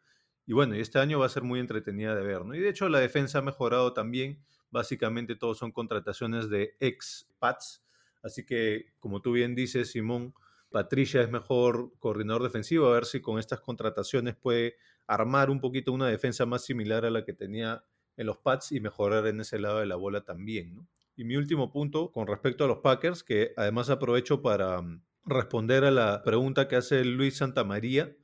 [0.46, 2.54] Y bueno, y este año va a ser muy entretenida de ver, ¿no?
[2.54, 4.42] Y de hecho la defensa ha mejorado también.
[4.70, 7.84] Básicamente todos son contrataciones de ex-Pats.
[8.22, 10.34] Así que, como tú bien dices, Simón,
[10.70, 12.88] Patricia es mejor coordinador defensivo.
[12.88, 14.76] A ver si con estas contrataciones puede
[15.06, 17.84] armar un poquito una defensa más similar a la que tenía
[18.16, 20.86] en los Pats y mejorar en ese lado de la bola también, ¿no?
[21.16, 25.84] Y mi último punto con respecto a los Packers, que además aprovecho para mm, responder
[25.84, 28.16] a la pregunta que hace Luis Santamaría.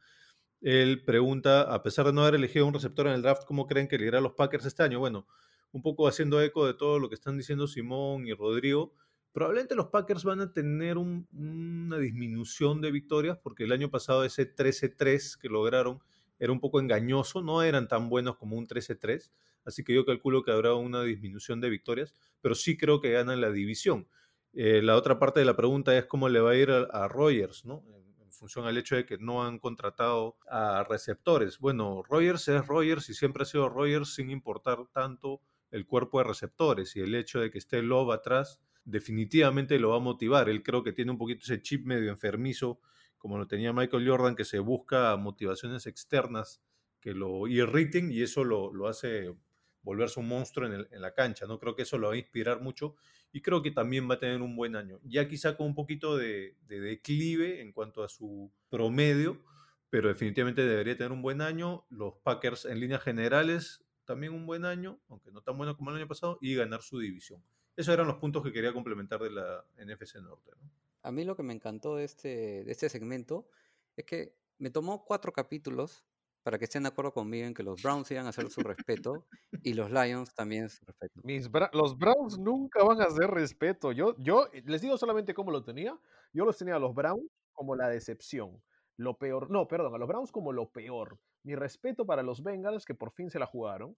[0.61, 3.89] Él pregunta, a pesar de no haber elegido un receptor en el draft, ¿cómo creen
[3.89, 4.99] que liderar los Packers este año?
[5.01, 5.29] Bueno,
[5.73, 8.95] un poco haciendo eco de todo lo que están diciendo Simón y Rodrigo,
[9.33, 14.25] probablemente los Packers van a tener un- una disminución de victorias porque el año pasado
[14.25, 16.01] ese 13-3 que lograron
[16.39, 19.33] era un poco engañoso, no eran tan buenos como un 13-3,
[19.65, 23.41] así que yo calculo que habrá una disminución de victorias, pero sí creo que ganan
[23.41, 24.09] la división.
[24.59, 27.67] Eh, la otra parte de la pregunta es cómo le va a ir a, Rogers,
[27.67, 27.85] ¿no?
[27.95, 31.59] En, en función al hecho de que no han contratado a receptores.
[31.59, 36.25] Bueno, Rogers es Rogers y siempre ha sido Rogers sin importar tanto el cuerpo de
[36.25, 40.49] receptores y el hecho de que esté Love atrás definitivamente lo va a motivar.
[40.49, 42.81] Él creo que tiene un poquito ese chip medio enfermizo,
[43.19, 46.63] como lo tenía Michael Jordan, que se busca motivaciones externas
[47.01, 49.35] que lo irriten y eso lo, lo hace
[49.83, 51.47] volverse un monstruo en, el- en la cancha.
[51.47, 52.95] No creo que eso lo va a inspirar mucho
[53.37, 54.99] y creo que también va a tener un buen año.
[55.05, 59.43] Ya quizá con un poquito de, de declive en cuanto a su promedio,
[59.91, 61.85] pero definitivamente debería tener un buen año.
[61.91, 65.99] Los Packers en líneas generales también un buen año, aunque no tan bueno como el
[65.99, 67.45] año pasado, y ganar su división.
[67.77, 70.53] Esos eran los puntos que quería complementar de la NFC Norte.
[70.59, 70.71] ¿no?
[71.03, 73.51] A mí lo que me encantó de este, de este segmento
[73.99, 76.07] es que me tomó cuatro capítulos
[76.47, 79.27] para que estén de acuerdo conmigo en que los Browns iban a hacer su respeto
[79.65, 81.21] y los Lions también su respeto.
[81.25, 83.91] Mis los Browns nunca van a hacer respeto.
[83.91, 85.99] Yo, yo eh, les digo solamente cómo lo tenía.
[86.33, 88.63] Yo los tenía a los Browns como la decepción.
[88.97, 91.19] Lo peor, no, perdón, a los Browns como lo peor.
[91.43, 93.97] Mi respeto para los Bengals que por fin se la jugaron.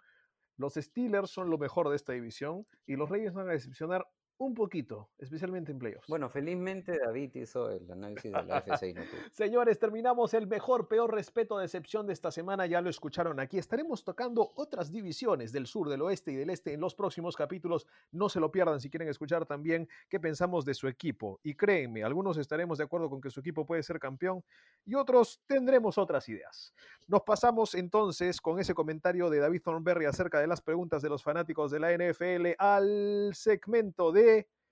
[0.57, 4.55] Los Steelers son lo mejor de esta división y los Reyes van a decepcionar un
[4.55, 6.07] poquito, especialmente en playoffs.
[6.09, 9.03] Bueno, felizmente David hizo el análisis de la FC no.
[9.33, 12.65] Señores, terminamos el mejor, peor respeto, decepción de esta semana.
[12.67, 13.59] Ya lo escucharon aquí.
[13.59, 17.87] Estaremos tocando otras divisiones del sur, del oeste y del este en los próximos capítulos.
[18.13, 21.41] No se lo pierdan si quieren escuchar también qué pensamos de su equipo.
[21.43, 24.45] Y créenme, algunos estaremos de acuerdo con que su equipo puede ser campeón
[24.87, 26.73] y otros tendremos otras ideas.
[27.09, 31.23] Nos pasamos entonces con ese comentario de David Thornberry acerca de las preguntas de los
[31.23, 34.28] fanáticos de la NFL al segmento de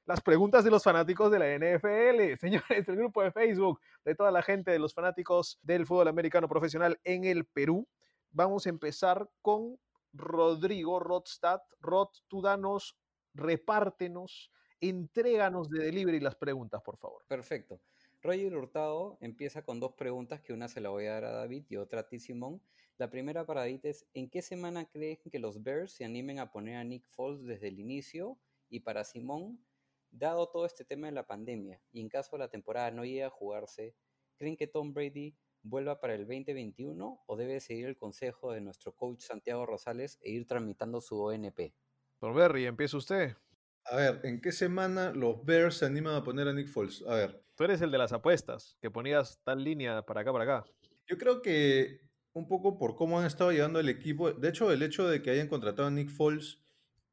[0.07, 2.39] las preguntas de los fanáticos de la NFL.
[2.41, 6.49] Señores, el grupo de Facebook de toda la gente de los fanáticos del fútbol americano
[6.49, 7.89] profesional en el Perú.
[8.31, 9.79] Vamos a empezar con
[10.13, 11.61] Rodrigo Rodstad.
[11.81, 12.97] Rod, tú danos,
[13.35, 17.25] repártenos, entréganos de delivery las preguntas, por favor.
[17.27, 17.81] Perfecto.
[18.23, 21.65] Roger Hurtado empieza con dos preguntas, que una se la voy a dar a David
[21.69, 22.61] y otra a ti, Simón.
[22.99, 26.51] La primera para David es, ¿en qué semana creen que los Bears se animen a
[26.51, 28.39] poner a Nick Foles desde el inicio?
[28.69, 29.65] Y para Simón,
[30.11, 33.31] dado todo este tema de la pandemia y en caso la temporada no llegue a
[33.31, 33.95] jugarse,
[34.37, 38.95] ¿creen que Tom Brady vuelva para el 2021 o debe seguir el consejo de nuestro
[38.95, 41.75] coach Santiago Rosales e ir tramitando su ONP?
[42.21, 43.37] Thornberry, empieza usted.
[43.85, 47.05] A ver, ¿en qué semana los Bears se animan a poner a Nick Foles?
[47.07, 50.45] A ver, Tú eres el de las apuestas, que ponías tal línea para acá, para
[50.45, 50.65] acá.
[51.07, 52.01] yo creo que
[52.35, 55.31] un poco por cómo han estado llevando el equipo, de hecho el hecho de que
[55.31, 56.59] hayan contratado a Nick Foles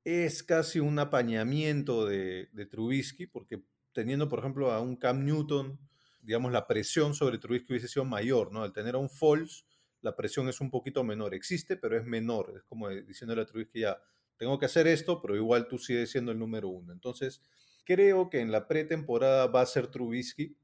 [0.04, 3.64] es casi un apañamiento de, de Trubisky, porque
[3.94, 5.80] teniendo por ejemplo a un Cam Newton,
[6.22, 8.64] digamos la presión sobre Trubisky hubiese sido mayor, ¿no?
[8.64, 9.66] Al tener a un Foles,
[10.02, 13.82] la presión es un poquito menor, existe, pero es menor, es como diciéndole a Trubisky
[13.82, 14.02] ya,
[14.38, 16.92] tengo que hacer esto, pero igual tú sigues siendo el número uno.
[16.92, 17.42] Entonces,
[17.86, 20.58] creo que en la pretemporada va a ser Trubisky.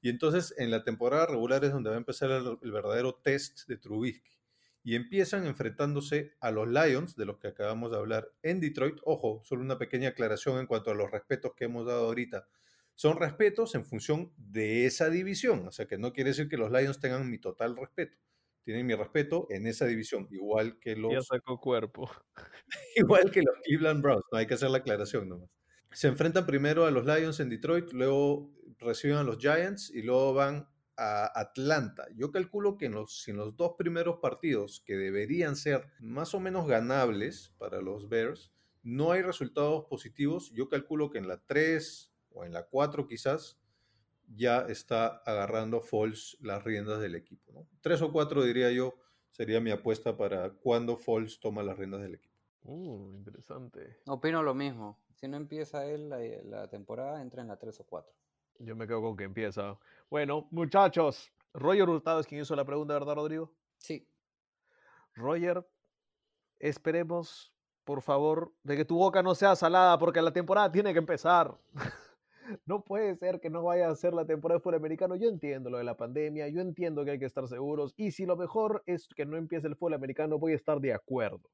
[0.00, 3.66] Y entonces en la temporada regular es donde va a empezar el, el verdadero test
[3.68, 4.39] de Trubisky.
[4.82, 8.98] Y empiezan enfrentándose a los Lions, de los que acabamos de hablar, en Detroit.
[9.04, 12.48] Ojo, solo una pequeña aclaración en cuanto a los respetos que hemos dado ahorita.
[12.94, 15.66] Son respetos en función de esa división.
[15.66, 18.18] O sea que no quiere decir que los Lions tengan mi total respeto.
[18.62, 22.10] Tienen mi respeto en esa división, igual que los Ya sacó cuerpo.
[22.96, 25.50] igual que los Cleveland Browns, no hay que hacer la aclaración nomás.
[25.92, 30.34] Se enfrentan primero a los Lions en Detroit, luego reciben a los Giants y luego
[30.34, 30.68] van
[31.00, 32.06] a Atlanta.
[32.14, 36.34] Yo calculo que en los, si en los dos primeros partidos, que deberían ser más
[36.34, 41.38] o menos ganables para los Bears, no hay resultados positivos, yo calculo que en la
[41.46, 43.58] 3 o en la 4 quizás
[44.36, 47.52] ya está agarrando Foles las riendas del equipo.
[47.52, 47.66] ¿no?
[47.80, 48.94] Tres o cuatro, diría yo,
[49.30, 52.36] sería mi apuesta para cuando Foles toma las riendas del equipo.
[52.62, 54.00] Uh, interesante.
[54.06, 54.98] Opino lo mismo.
[55.14, 58.19] Si no empieza él la, la temporada, entra en la 3 o 4.
[58.60, 59.78] Yo me quedo con que empieza.
[60.10, 63.50] Bueno, muchachos, Roger Hurtado es quien hizo la pregunta, ¿verdad, Rodrigo?
[63.78, 64.06] Sí.
[65.14, 65.66] Roger,
[66.58, 70.98] esperemos, por favor, de que tu boca no sea salada, porque la temporada tiene que
[70.98, 71.56] empezar.
[72.66, 75.16] no puede ser que no vaya a ser la temporada de fútbol americano.
[75.16, 78.26] Yo entiendo lo de la pandemia, yo entiendo que hay que estar seguros, y si
[78.26, 81.48] lo mejor es que no empiece el fútbol americano, voy a estar de acuerdo.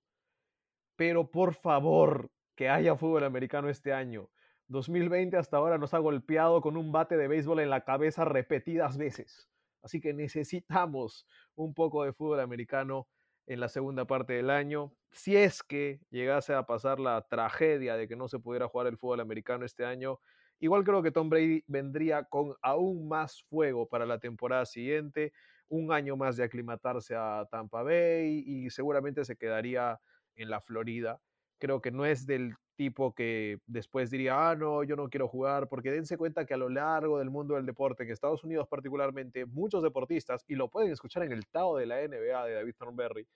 [0.97, 4.29] Pero por favor, que haya fútbol americano este año.
[4.69, 8.99] 2020 hasta ahora nos ha golpeado con un bate de béisbol en la cabeza repetidas
[8.99, 9.49] veces.
[9.83, 13.09] Así que necesitamos un poco de fútbol americano
[13.47, 14.93] en la segunda parte del año.
[15.13, 18.99] Si es que llegase a pasar la tragedia de que no se pudiera jugar el
[18.99, 20.19] fútbol americano este año,
[20.59, 25.33] igual creo que Tom Brady vendría con aún más fuego para la temporada siguiente,
[25.69, 30.01] un año más de aclimatarse a Tampa Bay y seguramente se quedaría
[30.35, 31.21] en la Florida.
[31.59, 35.69] Creo que no es del tipo que después diría, ah, no, yo no quiero jugar,
[35.69, 39.47] porque dense cuenta que a lo largo del mundo del deporte, en Estados Unidos particularmente,
[39.47, 43.27] muchos deportistas, y lo pueden escuchar en el Tao de la NBA de David Thornberry,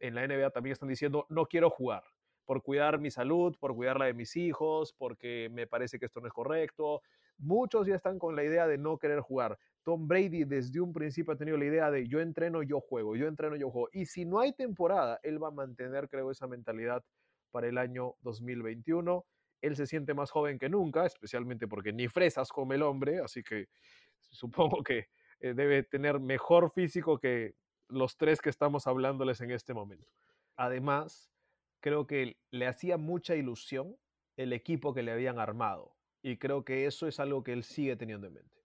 [0.00, 2.04] en la NBA también están diciendo, no quiero jugar,
[2.44, 6.20] por cuidar mi salud, por cuidar la de mis hijos, porque me parece que esto
[6.20, 7.02] no es correcto.
[7.38, 9.58] Muchos ya están con la idea de no querer jugar.
[9.82, 13.26] Tom Brady desde un principio ha tenido la idea de yo entreno, yo juego, yo
[13.26, 13.88] entreno, yo juego.
[13.92, 17.02] Y si no hay temporada, él va a mantener, creo, esa mentalidad
[17.54, 19.24] para el año 2021.
[19.60, 23.44] Él se siente más joven que nunca, especialmente porque ni fresas come el hombre, así
[23.44, 23.68] que
[24.18, 25.06] supongo que
[25.38, 27.54] eh, debe tener mejor físico que
[27.88, 30.10] los tres que estamos hablándoles en este momento.
[30.56, 31.32] Además,
[31.78, 33.96] creo que le hacía mucha ilusión
[34.36, 37.94] el equipo que le habían armado y creo que eso es algo que él sigue
[37.94, 38.64] teniendo en mente.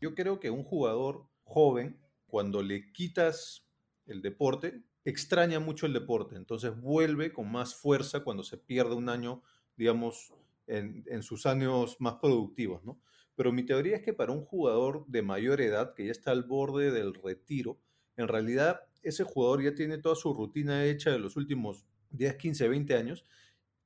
[0.00, 3.64] Yo creo que un jugador joven, cuando le quitas
[4.06, 9.08] el deporte, extraña mucho el deporte, entonces vuelve con más fuerza cuando se pierde un
[9.08, 9.42] año,
[9.76, 10.34] digamos,
[10.66, 13.00] en, sus años más productivos, ¿no?
[13.34, 16.42] Pero mi teoría es que para un jugador de mayor edad, que ya está al
[16.42, 17.80] borde del retiro,
[18.16, 22.68] en realidad ese jugador ya tiene toda su rutina hecha de los últimos 10, 15,
[22.68, 23.24] 20 años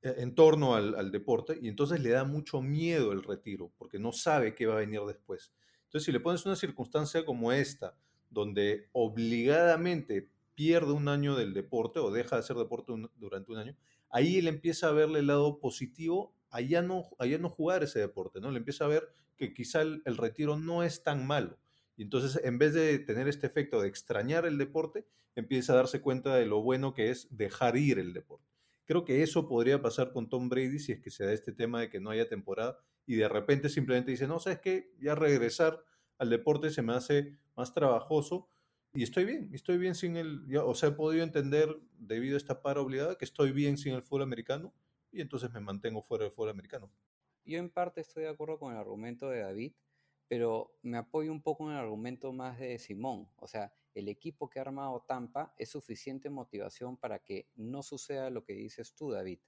[0.01, 3.99] eh, en torno al, al deporte y entonces le da mucho miedo el retiro porque
[3.99, 5.53] no sabe qué va a venir después.
[5.85, 7.95] Entonces, si le pones una circunstancia como esta,
[8.29, 13.77] donde obligadamente pierde un año del deporte o deja de hacer deporte durante un año,
[14.09, 17.83] ahí él empieza a verle el lado positivo a ya no, a ya no jugar
[17.83, 18.51] ese deporte, ¿no?
[18.51, 21.57] Le empieza a ver que quizá el, el, retiro no es tan malo.
[21.97, 26.01] Y entonces, en vez de tener este efecto de extrañar el deporte, empieza a darse
[26.01, 28.53] cuenta de lo bueno que es dejar ir el deporte.
[28.85, 31.79] Creo que eso podría pasar con Tom Brady si es que se da este tema
[31.79, 35.83] de que no haya temporada y de repente simplemente dice, no, sabes que ya regresar
[36.17, 38.49] al deporte se me hace más trabajoso
[38.93, 42.37] y estoy bien, estoy bien sin el, ya, o sea, he podido entender debido a
[42.37, 44.73] esta para obligada que estoy bien sin el fútbol americano
[45.11, 46.91] y entonces me mantengo fuera del fútbol americano.
[47.43, 49.73] Yo en parte estoy de acuerdo con el argumento de David,
[50.27, 53.29] pero me apoyo un poco en el argumento más de Simón.
[53.37, 58.29] O sea, el equipo que ha armado Tampa es suficiente motivación para que no suceda
[58.29, 59.39] lo que dices tú, David.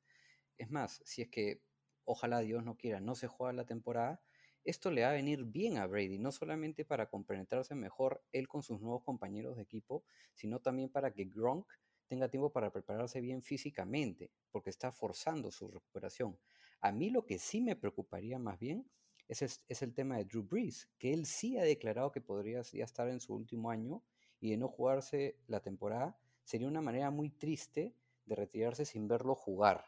[0.58, 1.62] Es más, si es que,
[2.04, 4.22] ojalá Dios no quiera, no se juega la temporada,
[4.66, 8.64] esto le va a venir bien a Brady, no solamente para compenetrarse mejor él con
[8.64, 11.68] sus nuevos compañeros de equipo, sino también para que Gronk
[12.08, 16.38] tenga tiempo para prepararse bien físicamente, porque está forzando su recuperación.
[16.82, 18.90] A mí lo que sí me preocuparía más bien
[19.28, 22.84] es, es, el tema de Drew Brees, que él sí ha declarado que podría ya
[22.84, 24.04] estar en su último año
[24.40, 29.36] y de no jugarse la temporada, sería una manera muy triste de retirarse sin verlo
[29.36, 29.86] jugar.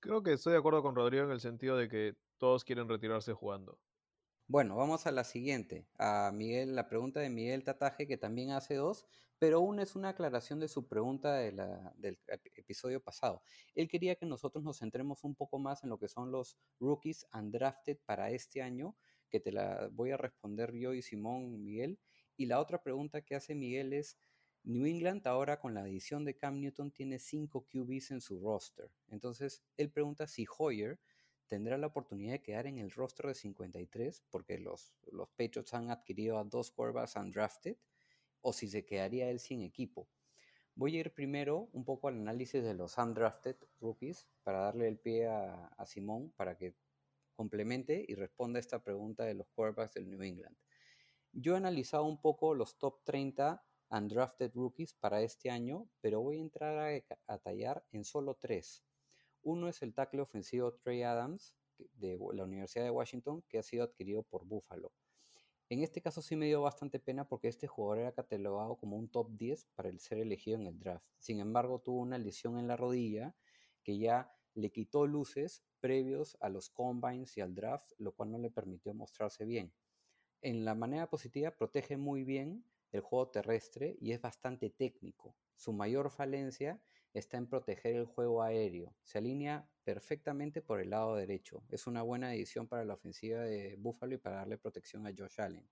[0.00, 3.32] Creo que estoy de acuerdo con Rodrigo en el sentido de que todos quieren retirarse
[3.32, 3.78] jugando.
[4.50, 5.86] Bueno, vamos a la siguiente.
[5.96, 9.06] A Miguel, la pregunta de Miguel Tataje, que también hace dos,
[9.38, 12.18] pero una es una aclaración de su pregunta del
[12.56, 13.44] episodio pasado.
[13.76, 17.28] Él quería que nosotros nos centremos un poco más en lo que son los rookies
[17.32, 18.96] undrafted para este año,
[19.28, 22.00] que te la voy a responder yo y Simón Miguel.
[22.36, 24.18] Y la otra pregunta que hace Miguel es,
[24.64, 28.90] New England ahora con la adición de Cam Newton tiene cinco QBs en su roster.
[29.10, 30.98] Entonces, él pregunta si Hoyer
[31.50, 35.90] tendrá la oportunidad de quedar en el roster de 53 porque los, los Patriots han
[35.90, 37.76] adquirido a dos quarterbacks undrafted
[38.40, 40.08] o si se quedaría él sin equipo.
[40.76, 45.00] Voy a ir primero un poco al análisis de los undrafted rookies para darle el
[45.00, 46.76] pie a, a Simón para que
[47.34, 50.56] complemente y responda esta pregunta de los quarterbacks del New England.
[51.32, 56.36] Yo he analizado un poco los top 30 undrafted rookies para este año, pero voy
[56.36, 58.84] a entrar a, a tallar en solo tres.
[59.42, 61.56] Uno es el tackle ofensivo Trey Adams
[61.94, 64.92] de la Universidad de Washington, que ha sido adquirido por Buffalo.
[65.68, 69.08] En este caso sí me dio bastante pena porque este jugador era catalogado como un
[69.08, 71.08] top 10 para el ser elegido en el draft.
[71.18, 73.36] Sin embargo, tuvo una lesión en la rodilla
[73.84, 78.38] que ya le quitó luces previos a los combines y al draft, lo cual no
[78.38, 79.72] le permitió mostrarse bien.
[80.42, 85.36] En la manera positiva, protege muy bien el juego terrestre y es bastante técnico.
[85.54, 86.82] Su mayor falencia
[87.12, 88.94] está en proteger el juego aéreo.
[89.02, 91.62] Se alinea perfectamente por el lado derecho.
[91.70, 95.40] Es una buena edición para la ofensiva de Buffalo y para darle protección a Josh
[95.40, 95.68] Allen.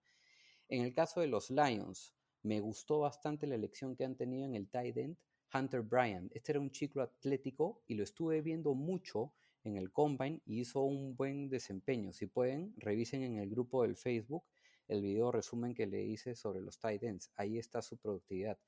[0.68, 4.55] En el caso de los Lions, me gustó bastante la elección que han tenido en
[4.55, 5.16] el tight end
[5.53, 6.30] Hunter Bryant.
[6.34, 9.32] Este era un chico atlético y lo estuve viendo mucho
[9.64, 12.12] en el combine y hizo un buen desempeño.
[12.12, 14.45] Si pueden, revisen en el grupo del Facebook
[14.89, 17.30] el video resumen que le hice sobre los tight ends.
[17.36, 18.59] Ahí está su productividad.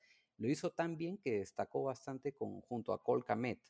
[0.41, 3.61] Lo hizo tan bien que destacó bastante junto a Cole Kamet.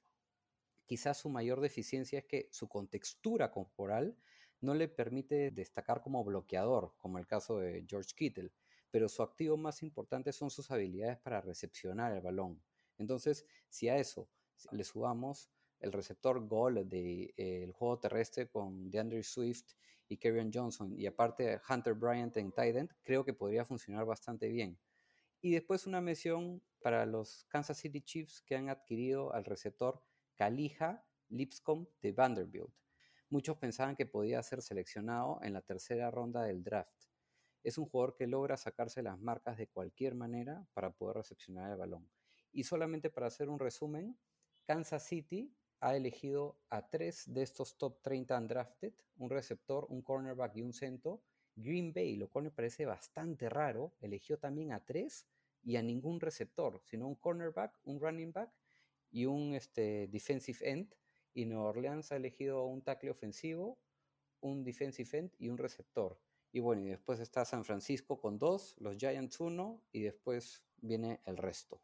[0.86, 4.16] Quizás su mayor deficiencia es que su contextura corporal
[4.62, 8.54] no le permite destacar como bloqueador, como el caso de George Kittle,
[8.90, 12.64] pero su activo más importante son sus habilidades para recepcionar el balón.
[12.98, 14.30] Entonces, si a eso
[14.72, 15.52] le subamos
[15.82, 19.74] el receptor gol del de, juego terrestre con DeAndre Swift
[20.08, 24.80] y Kerryon Johnson y aparte Hunter Bryant en tight creo que podría funcionar bastante bien.
[25.44, 30.04] Y después una mención para los Kansas City Chiefs que han adquirido al receptor
[30.36, 32.72] Kalija Lipscomb de Vanderbilt.
[33.30, 37.06] Muchos pensaban que podía ser seleccionado en la tercera ronda del draft.
[37.64, 41.78] Es un jugador que logra sacarse las marcas de cualquier manera para poder recepcionar el
[41.78, 42.08] balón.
[42.52, 44.20] Y solamente para hacer un resumen,
[44.66, 50.56] Kansas City ha elegido a tres de estos top 30 undrafted, un receptor, un cornerback
[50.58, 51.24] y un centro.
[51.56, 55.28] Green Bay, lo cual me parece bastante raro, eligió también a tres
[55.64, 58.51] y a ningún receptor, sino un cornerback, un running back
[59.12, 60.95] y un este, defensive end.
[61.34, 63.80] Y Nueva Orleans ha elegido un tackle ofensivo,
[64.41, 66.20] un defensive end y un receptor.
[66.51, 71.22] Y bueno, y después está San Francisco con dos, los Giants uno y después viene
[71.26, 71.82] el resto.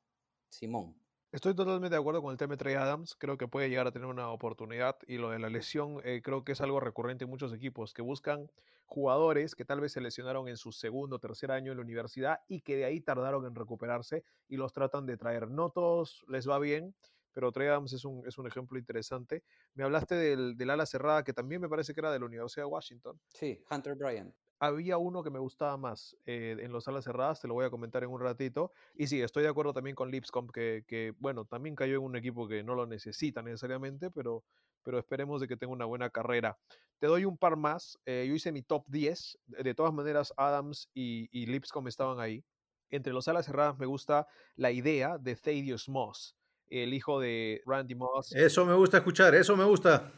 [0.50, 1.07] Simón.
[1.34, 3.14] Estoy totalmente de acuerdo con el tema de Trey Adams.
[3.16, 4.98] Creo que puede llegar a tener una oportunidad.
[5.08, 8.02] Y lo de la lesión, eh, creo que es algo recurrente en muchos equipos que
[8.02, 8.50] buscan
[8.86, 12.40] jugadores que tal vez se lesionaron en su segundo o tercer año en la universidad
[12.48, 15.50] y que de ahí tardaron en recuperarse y los tratan de traer.
[15.50, 16.96] No todos les va bien,
[17.34, 19.44] pero Trey Adams es un, es un ejemplo interesante.
[19.74, 22.64] Me hablaste del, del ala cerrada, que también me parece que era de la Universidad
[22.64, 23.20] de Washington.
[23.34, 27.48] Sí, Hunter Bryant había uno que me gustaba más eh, en los alas cerradas, te
[27.48, 28.72] lo voy a comentar en un ratito.
[28.96, 32.48] Y sí, estoy de acuerdo también con Lipscomb, que, bueno, también cayó en un equipo
[32.48, 34.44] que no lo necesita necesariamente, pero,
[34.84, 36.58] pero esperemos de que tenga una buena carrera.
[37.00, 38.00] Te doy un par más.
[38.06, 39.40] Eh, yo hice mi top 10.
[39.46, 42.44] De todas maneras, Adams y, y Lipscomb estaban ahí.
[42.90, 46.36] Entre los alas cerradas me gusta la idea de Thaddeus Moss,
[46.70, 48.34] el hijo de Randy Moss.
[48.34, 50.12] Eso me gusta escuchar, eso me gusta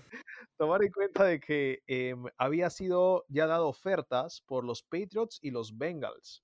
[0.59, 5.51] tomar en cuenta de que eh, había sido ya dado ofertas por los Patriots y
[5.51, 6.43] los Bengals.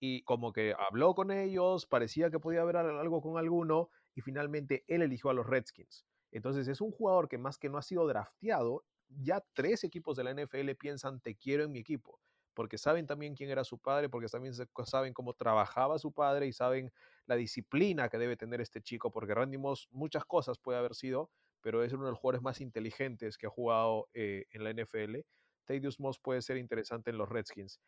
[0.00, 4.82] Y como que habló con ellos, parecía que podía haber algo con alguno, y finalmente
[4.88, 6.06] él eligió a los Redskins.
[6.32, 10.24] Entonces es un jugador que más que no ha sido drafteado, ya tres equipos de
[10.24, 12.18] la NFL piensan, te quiero en mi equipo,
[12.54, 14.54] porque saben también quién era su padre, porque también
[14.86, 16.90] saben cómo trabajaba su padre y saben
[17.26, 21.30] la disciplina que debe tener este chico, porque Randy Moss muchas cosas puede haber sido,
[21.60, 25.16] pero es uno de los jugadores más inteligentes que ha jugado eh, en la NFL.
[25.64, 27.80] Thaddeus Moss puede ser interesante en los Redskins.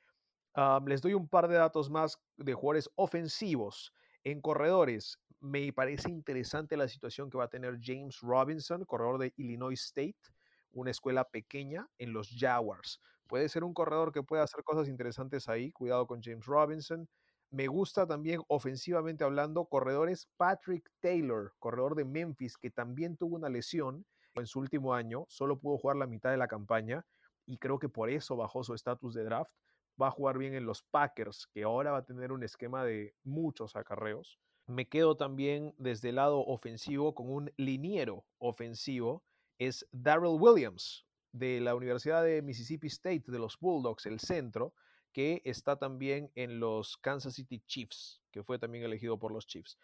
[0.87, 3.93] les doy un par de datos más de jugadores ofensivos.
[4.25, 9.33] En corredores, me parece interesante la situación que va a tener James Robinson, corredor de
[9.37, 10.17] Illinois State,
[10.71, 13.01] una escuela pequeña en los Jaguars.
[13.27, 15.73] Puede ser un corredor que pueda hacer cosas interesantes ahí.
[15.73, 17.09] Cuidado con James Robinson.
[17.53, 23.51] Me gusta también, ofensivamente hablando, corredores Patrick Taylor, corredor de Memphis, que también tuvo una
[23.51, 27.05] lesión en su último año, solo pudo jugar la mitad de la campaña
[27.45, 29.53] y creo que por eso bajó su estatus de draft.
[30.01, 33.15] Va a jugar bien en los Packers, que ahora va a tener un esquema de
[33.23, 34.39] muchos acarreos.
[34.67, 39.25] Me quedo también desde el lado ofensivo con un liniero ofensivo,
[39.59, 44.73] es Darrell Williams, de la Universidad de Mississippi State, de los Bulldogs, el centro
[45.13, 49.79] que está también en los Kansas City Chiefs, que fue también elegido por los Chiefs.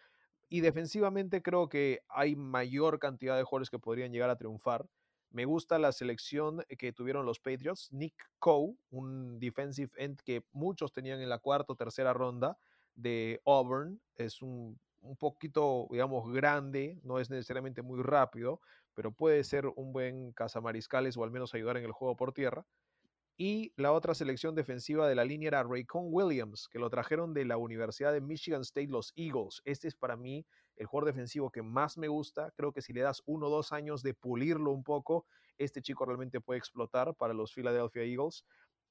[0.49, 4.89] Y defensivamente creo que hay mayor cantidad de jugadores que podrían llegar a triunfar.
[5.31, 7.93] Me gusta la selección que tuvieron los Patriots.
[7.93, 12.57] Nick Coe, un defensive end que muchos tenían en la cuarta o tercera ronda
[12.95, 14.01] de Auburn.
[14.17, 18.61] Es un, un poquito, digamos, grande, no es necesariamente muy rápido,
[18.95, 22.67] pero puede ser un buen cazamariscales o al menos ayudar en el juego por tierra.
[23.41, 27.45] Y la otra selección defensiva de la línea era Raycon Williams, que lo trajeron de
[27.45, 29.63] la Universidad de Michigan State, los Eagles.
[29.65, 32.51] Este es para mí el jugador defensivo que más me gusta.
[32.57, 35.25] Creo que si le das uno o dos años de pulirlo un poco,
[35.57, 38.45] este chico realmente puede explotar para los Philadelphia Eagles.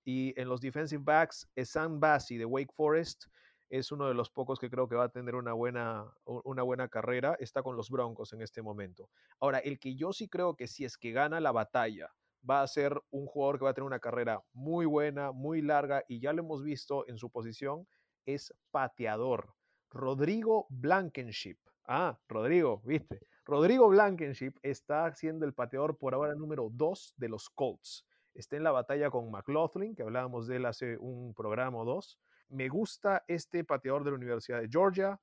[0.05, 3.25] Y en los defensive backs, Sam Bassi de Wake Forest
[3.69, 6.87] es uno de los pocos que creo que va a tener una buena, una buena
[6.87, 7.35] carrera.
[7.41, 9.09] Está con los Broncos en este momento.
[9.41, 12.13] Ahora, el que yo sí creo que si es que gana la batalla,
[12.49, 16.03] va a ser un jugador que va a tener una carrera muy buena, muy larga,
[16.07, 17.87] y ya lo hemos visto en su posición,
[18.25, 19.53] es pateador.
[19.89, 21.57] Rodrigo Blankenship.
[21.85, 23.21] Ah, Rodrigo, viste.
[23.45, 28.05] Rodrigo Blankenship está siendo el pateador por ahora número 2 de los Colts.
[28.33, 32.19] Está en la batalla con McLaughlin, que hablábamos de él hace un programa o dos.
[32.49, 35.19] Me gusta este pateador de la Universidad de Georgia.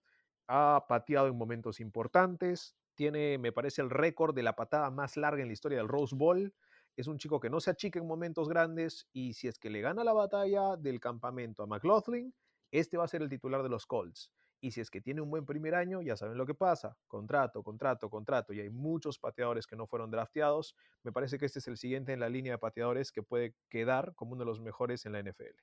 [0.48, 2.74] Ha pateado en momentos importantes.
[2.94, 6.16] Tiene, me parece, el récord de la patada más larga en la historia del Rose
[6.16, 6.52] Bowl.
[6.96, 9.80] Es un chico que no se achica en momentos grandes y si es que le
[9.80, 12.32] gana la batalla del campamento a McLaughlin,
[12.70, 14.30] este va a ser el titular de los Colts.
[14.60, 16.96] Y si es que tiene un buen primer año, ya saben lo que pasa.
[17.06, 18.54] Contrato, contrato, contrato.
[18.54, 20.74] Y hay muchos pateadores que no fueron drafteados.
[21.02, 24.14] Me parece que este es el siguiente en la línea de pateadores que puede quedar
[24.14, 25.54] como uno de los mejores en la NFL.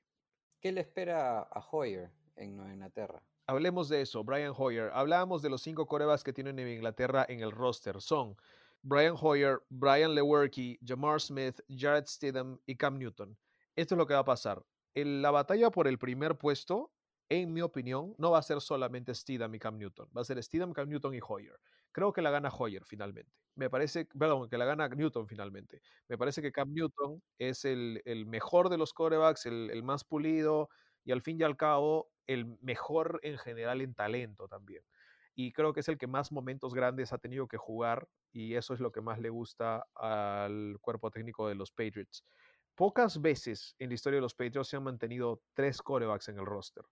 [0.60, 3.24] ¿Qué le espera a Hoyer en Nueva Inglaterra?
[3.48, 4.92] Hablemos de eso, Brian Hoyer.
[4.94, 8.00] Hablábamos de los cinco corebas que tiene Nueva Inglaterra en el roster.
[8.02, 8.38] Son
[8.84, 13.38] Brian Hoyer, Brian Lewerke, Jamar Smith, Jared Stidham y Cam Newton.
[13.76, 14.64] Esto es lo que va a pasar.
[14.94, 16.92] En la batalla por el primer puesto,
[17.30, 20.10] en mi opinión, no va a ser solamente Stidham y Cam Newton.
[20.16, 21.58] Va a ser Stidham, Cam Newton y Hoyer.
[21.92, 23.32] Creo que la gana Hoyer finalmente.
[23.56, 25.82] Me parece, perdón, que la gana Newton finalmente.
[26.08, 30.70] Me parece que Cam Newton es el, mejor de los corebacks, el más pulido
[31.04, 34.84] y al fin y al cabo el mejor en general en talento también.
[35.36, 38.74] Y creo que es el que más momentos grandes ha tenido que jugar y eso
[38.74, 42.24] es lo que más le gusta al cuerpo técnico de los Patriots.
[42.76, 46.46] Pocas veces en la historia de los Patriots se han mantenido tres corebacks en el
[46.46, 46.84] roster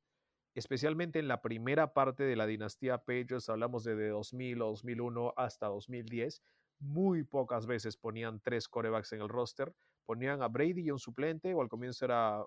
[0.55, 5.33] especialmente en la primera parte de la dinastía Patriots, hablamos de, de 2000 o 2001
[5.37, 6.41] hasta 2010,
[6.79, 9.73] muy pocas veces ponían tres corebacks en el roster,
[10.05, 12.43] ponían a Brady y un suplente, o al comienzo era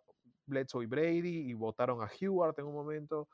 [0.46, 3.28] Bledsoe y Brady, y votaron a Hewart en un momento,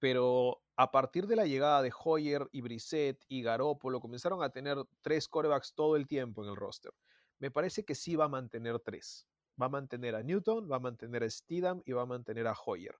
[0.00, 4.78] pero a partir de la llegada de Hoyer y Brissett y Garoppolo, comenzaron a tener
[5.02, 6.92] tres corebacks todo el tiempo en el roster.
[7.38, 9.28] Me parece que sí va a mantener tres.
[9.60, 12.54] Va a mantener a Newton, va a mantener a Steedham y va a mantener a
[12.54, 12.96] Hoyer.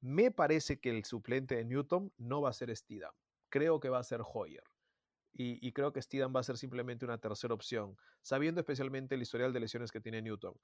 [0.00, 3.14] Me parece que el suplente de Newton no va a ser Steedham.
[3.48, 4.64] Creo que va a ser Hoyer.
[5.32, 9.22] Y, y, creo que Steedham va a ser simplemente una tercera opción, sabiendo especialmente el
[9.22, 10.54] historial de lesiones que tiene Newton.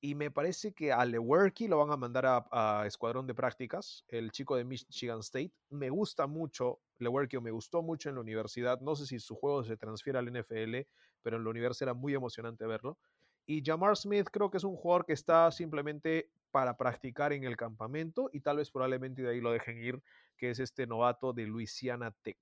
[0.00, 4.04] Y me parece que a Lewerke lo van a mandar a, a, escuadrón de prácticas,
[4.08, 5.52] el chico de Michigan State.
[5.70, 8.80] Me gusta mucho Lewerke, me gustó mucho en la universidad.
[8.80, 10.86] No sé si su juego se transfiere al NFL,
[11.22, 12.98] pero en la universidad era muy emocionante verlo.
[13.46, 17.56] Y Jamar Smith creo que es un jugador que está simplemente para practicar en el
[17.56, 20.02] campamento y tal vez probablemente de ahí lo dejen ir,
[20.36, 22.38] que es este novato de Louisiana Tech.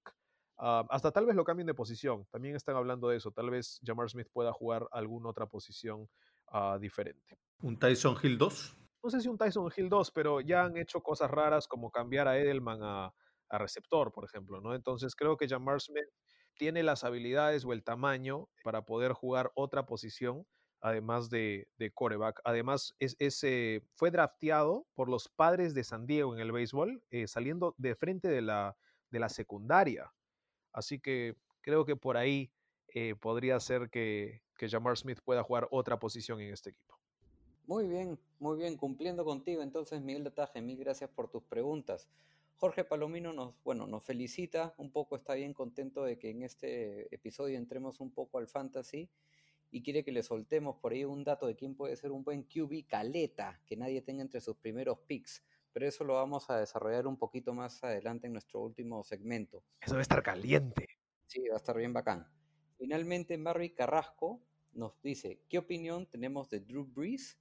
[0.56, 3.80] Uh, hasta tal vez lo cambien de posición, también están hablando de eso, tal vez
[3.84, 6.08] Jamar Smith pueda jugar alguna otra posición
[6.52, 7.38] uh, diferente.
[7.62, 8.76] ¿Un Tyson Hill 2?
[9.02, 12.28] No sé si un Tyson Hill 2, pero ya han hecho cosas raras como cambiar
[12.28, 13.14] a Edelman a,
[13.48, 14.74] a receptor, por ejemplo, ¿no?
[14.74, 16.08] Entonces creo que Jamar Smith
[16.56, 20.46] tiene las habilidades o el tamaño para poder jugar otra posición
[20.84, 22.42] además de, de coreback.
[22.44, 27.02] Además, es, es eh, fue drafteado por los padres de San Diego en el béisbol,
[27.10, 28.76] eh, saliendo de frente de la,
[29.10, 30.12] de la secundaria.
[30.74, 32.52] Así que creo que por ahí
[32.88, 36.98] eh, podría ser que, que Jamar Smith pueda jugar otra posición en este equipo.
[37.66, 39.62] Muy bien, muy bien, cumpliendo contigo.
[39.62, 42.08] Entonces, Miguel Dataje, mil gracias por tus preguntas.
[42.56, 47.14] Jorge Palomino nos, bueno, nos felicita un poco, está bien contento de que en este
[47.14, 49.10] episodio entremos un poco al fantasy
[49.70, 52.44] y quiere que le soltemos por ahí un dato de quién puede ser un buen
[52.44, 55.42] QB caleta que nadie tenga entre sus primeros picks.
[55.72, 59.64] Pero eso lo vamos a desarrollar un poquito más adelante en nuestro último segmento.
[59.80, 60.86] Eso debe estar caliente.
[61.26, 62.28] Sí, va a estar bien bacán.
[62.84, 64.42] Finalmente, Barry Carrasco
[64.74, 67.40] nos dice, ¿qué opinión tenemos de Drew Brees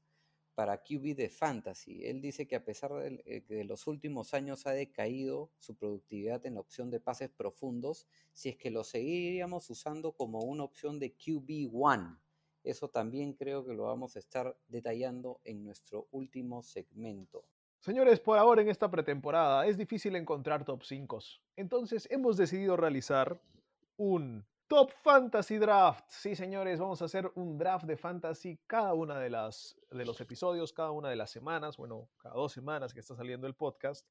[0.56, 2.06] para QB de Fantasy?
[2.06, 6.46] Él dice que a pesar de que de los últimos años ha decaído su productividad
[6.46, 10.98] en la opción de pases profundos, si es que lo seguiríamos usando como una opción
[10.98, 12.22] de QB1.
[12.64, 17.44] Eso también creo que lo vamos a estar detallando en nuestro último segmento.
[17.82, 21.20] Señores, por ahora en esta pretemporada es difícil encontrar top 5.
[21.58, 23.42] Entonces hemos decidido realizar
[23.98, 26.06] un Top Fantasy Draft.
[26.10, 30.20] Sí, señores, vamos a hacer un draft de fantasy cada una de, las, de los
[30.22, 34.08] episodios, cada una de las semanas, bueno, cada dos semanas que está saliendo el podcast,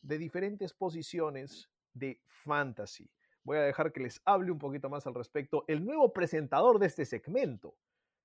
[0.00, 3.10] de diferentes posiciones de fantasy.
[3.44, 6.86] Voy a dejar que les hable un poquito más al respecto el nuevo presentador de
[6.86, 7.76] este segmento,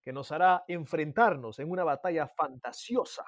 [0.01, 3.25] que nos hará enfrentarnos en una batalla fantasiosa.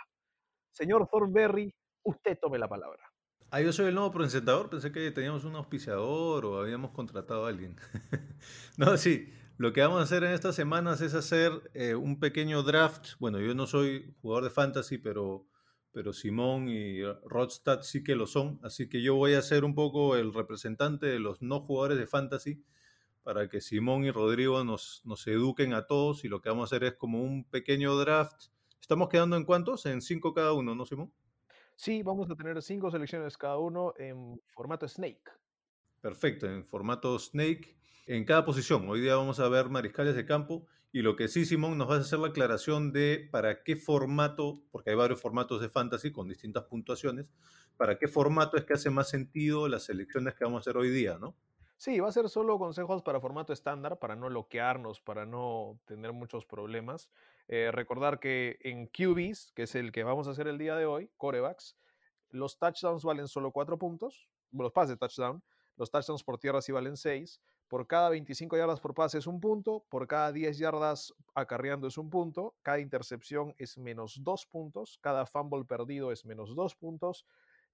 [0.71, 1.73] Señor Thornberry,
[2.03, 3.06] usted tome la palabra.
[3.49, 4.69] Ah, yo soy el nuevo presentador.
[4.69, 7.77] Pensé que teníamos un auspiciador o habíamos contratado a alguien.
[8.77, 9.31] no, sí.
[9.57, 13.11] Lo que vamos a hacer en estas semanas es hacer eh, un pequeño draft.
[13.19, 15.47] Bueno, yo no soy jugador de fantasy, pero,
[15.93, 18.59] pero Simón y Rodstad sí que lo son.
[18.63, 22.05] Así que yo voy a ser un poco el representante de los no jugadores de
[22.05, 22.65] fantasy
[23.23, 26.25] para que Simón y Rodrigo nos, nos eduquen a todos.
[26.25, 28.47] Y lo que vamos a hacer es como un pequeño draft.
[28.81, 29.85] ¿Estamos quedando en cuántos?
[29.85, 31.13] En cinco cada uno, ¿no, Simón?
[31.79, 35.21] Sí, vamos a tener cinco selecciones cada uno en formato Snake.
[36.01, 38.89] Perfecto, en formato Snake, en cada posición.
[38.89, 41.97] Hoy día vamos a ver mariscales de campo y lo que sí, Simón, nos va
[41.97, 46.27] a hacer la aclaración de para qué formato, porque hay varios formatos de fantasy con
[46.27, 47.27] distintas puntuaciones,
[47.77, 50.89] para qué formato es que hace más sentido las selecciones que vamos a hacer hoy
[50.89, 51.35] día, ¿no?
[51.79, 56.11] Sí, va a ser solo consejos para formato estándar, para no bloquearnos, para no tener
[56.11, 57.11] muchos problemas.
[57.47, 60.87] Eh, recordar que en QBs, que es el que vamos a hacer el día de
[60.87, 61.77] hoy, corebacks,
[62.29, 65.43] los touchdowns valen solo 4 puntos, los pases de touchdown,
[65.75, 69.39] los touchdowns por tierra sí valen 6, por cada 25 yardas por pase es un
[69.39, 74.97] punto, por cada 10 yardas acarreando es un punto, cada intercepción es menos 2 puntos,
[74.99, 77.27] cada fumble perdido es menos 2 puntos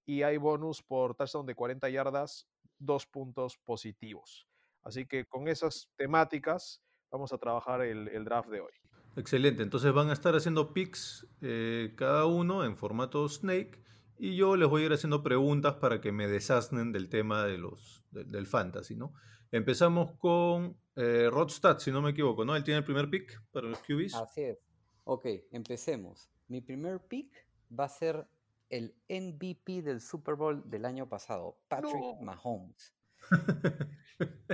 [0.06, 2.50] y hay bonus por touchdown de 40 yardas,
[2.86, 4.48] 2 puntos positivos.
[4.84, 6.82] Así que con esas temáticas
[7.12, 8.72] vamos a trabajar el, el draft de hoy.
[9.16, 13.80] Excelente, entonces van a estar haciendo picks eh, cada uno en formato Snake
[14.18, 17.58] y yo les voy a ir haciendo preguntas para que me desasnen del tema de
[17.60, 19.14] los, de- del fantasy, ¿no?
[19.52, 22.56] Empezamos con eh, Rodstad, si no me equivoco, ¿no?
[22.56, 24.16] Él tiene el primer pick para los QBs.
[24.16, 24.58] Así es.
[25.04, 26.30] Ok, empecemos.
[26.48, 27.32] Mi primer pick
[27.78, 28.26] va a ser
[28.74, 32.16] el MVP del Super Bowl del año pasado, Patrick No.
[32.22, 32.96] Mahomes.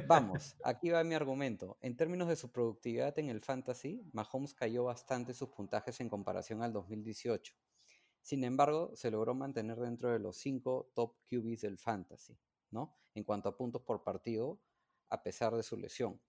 [0.08, 1.78] Vamos, aquí va mi argumento.
[1.80, 6.62] En términos de su productividad en el fantasy, Mahomes cayó bastante sus puntajes en comparación
[6.64, 7.54] al 2018.
[8.22, 12.38] Sin embargo, se logró mantener dentro de los cinco top QBs del fantasy,
[12.72, 12.98] ¿no?
[13.16, 14.60] En cuanto a puntos por partido,
[15.08, 16.20] a pesar de su lesión.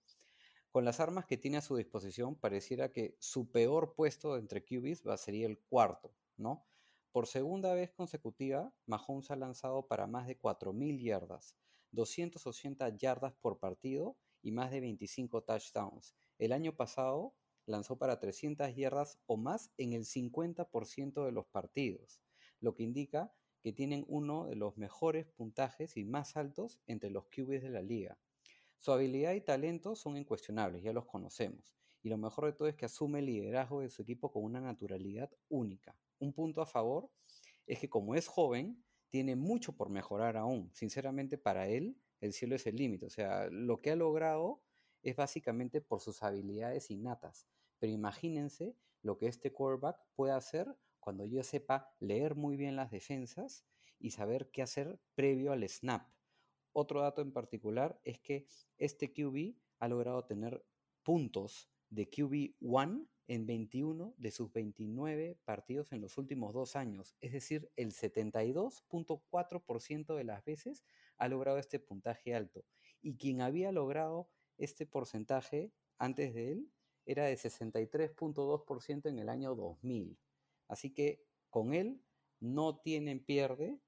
[0.71, 5.05] Con las armas que tiene a su disposición, pareciera que su peor puesto entre QBs
[5.05, 6.70] va, sería el cuarto, ¿no?
[7.11, 11.57] Por segunda vez consecutiva, Mahomes ha lanzado para más de 4.000 yardas,
[11.91, 16.15] 280 yardas por partido y más de 25 touchdowns.
[16.37, 17.35] El año pasado
[17.65, 22.21] lanzó para 300 yardas o más en el 50% de los partidos,
[22.61, 27.25] lo que indica que tienen uno de los mejores puntajes y más altos entre los
[27.25, 28.17] QBs de la liga.
[28.79, 31.75] Su habilidad y talento son incuestionables, ya los conocemos.
[32.03, 34.61] Y lo mejor de todo es que asume el liderazgo de su equipo con una
[34.61, 35.93] naturalidad única.
[36.21, 37.09] Un punto a favor
[37.65, 40.69] es que como es joven, tiene mucho por mejorar aún.
[40.73, 43.07] Sinceramente, para él, el cielo es el límite.
[43.07, 44.61] O sea, lo que ha logrado
[45.01, 47.47] es básicamente por sus habilidades innatas.
[47.79, 52.91] Pero imagínense lo que este quarterback puede hacer cuando yo sepa leer muy bien las
[52.91, 53.65] defensas
[53.99, 56.07] y saber qué hacer previo al snap.
[56.71, 58.47] Otro dato en particular es que
[58.77, 60.63] este QB ha logrado tener
[61.03, 67.15] puntos de QB1 en 21 de sus 29 partidos en los últimos dos años.
[67.21, 70.83] Es decir, el 72.4% de las veces
[71.15, 72.65] ha logrado este puntaje alto.
[73.01, 74.27] Y quien había logrado
[74.57, 76.69] este porcentaje antes de él
[77.05, 80.19] era de 63.2% en el año 2000.
[80.67, 82.03] Así que con él
[82.41, 83.79] no tienen pierde.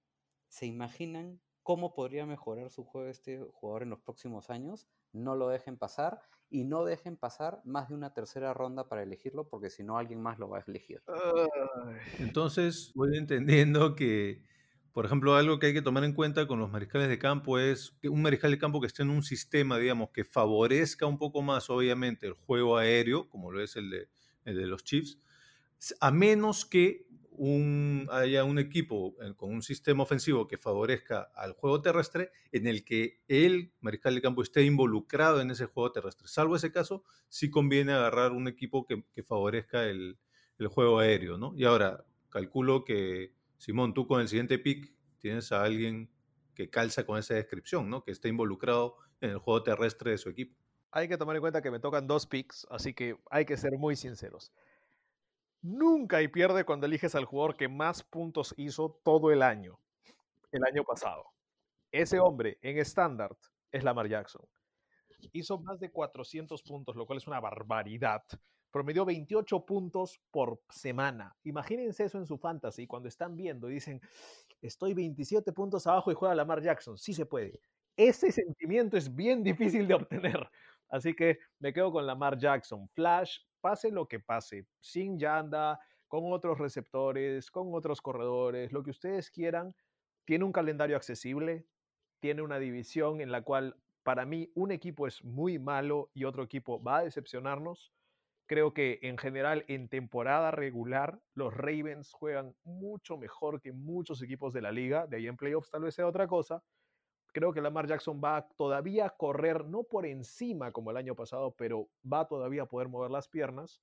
[0.48, 4.88] ¿Se imaginan cómo podría mejorar su juego este jugador en los próximos años?
[5.12, 6.22] No lo dejen pasar
[6.54, 10.22] y no dejen pasar más de una tercera ronda para elegirlo porque si no alguien
[10.22, 11.02] más lo va a elegir.
[12.20, 14.44] Entonces, voy entendiendo que,
[14.92, 17.98] por ejemplo, algo que hay que tomar en cuenta con los mariscales de campo es
[18.00, 21.42] que un mariscal de campo que esté en un sistema, digamos, que favorezca un poco
[21.42, 24.10] más, obviamente, el juego aéreo, como lo es el de,
[24.46, 25.18] el de los Chiefs,
[26.00, 27.08] a menos que
[27.38, 32.68] un- haya un equipo eh, con un sistema ofensivo que favorezca al juego terrestre, en
[32.68, 36.28] el que el mariscal de campo esté involucrado en ese juego terrestre.
[36.28, 40.20] Salvo ese caso, sí conviene agarrar un equipo que, que favorezca el,
[40.58, 41.54] el juego aéreo, ¿no?
[41.56, 46.10] Y ahora, calculo que, Simón, tú con el siguiente pick tienes a alguien
[46.56, 48.04] que calza con esa descripción, ¿no?
[48.04, 50.56] Que está involucrado en el juego terrestre de su equipo.
[50.92, 53.72] Hay que tomar en cuenta que me tocan dos picks, así que hay que ser
[53.80, 54.52] muy sinceros.
[55.64, 59.80] Nunca hay pierde cuando eliges al jugador que más puntos hizo todo el año,
[60.52, 61.24] el año pasado.
[61.90, 63.38] Ese hombre en estándar
[63.72, 64.46] es Lamar Jackson.
[65.32, 68.24] Hizo más de 400 puntos, lo cual es una barbaridad.
[68.72, 71.34] Promedió 28 puntos por semana.
[71.46, 74.02] Imagínense eso en su fantasy cuando están viendo y dicen,
[74.62, 76.98] estoy 27 puntos abajo y juega Lamar Jackson.
[76.98, 77.62] Sí se puede.
[77.96, 80.46] Ese sentimiento es bien difícil de obtener.
[80.90, 82.90] Así que me quedo con Lamar Jackson.
[82.90, 88.92] Flash, pase lo que pase, sin Yanda, con otros receptores, con otros corredores, lo que
[88.92, 89.74] ustedes quieran.
[90.26, 91.66] Tiene un calendario accesible,
[92.20, 96.44] tiene una división en la cual para mí un equipo es muy malo y otro
[96.44, 97.94] equipo va a decepcionarnos.
[98.48, 104.52] Creo que en general en temporada regular los Ravens juegan mucho mejor que muchos equipos
[104.52, 105.08] de la liga.
[105.08, 106.62] De ahí en playoffs tal vez sea otra cosa.
[107.34, 111.52] Creo que Lamar Jackson va todavía a correr, no por encima como el año pasado,
[111.56, 113.82] pero va todavía a poder mover las piernas.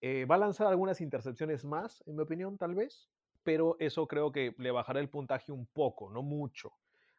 [0.00, 3.10] Eh, va a lanzar algunas intercepciones más, en mi opinión, tal vez,
[3.44, 6.72] pero eso creo que le bajará el puntaje un poco, no mucho.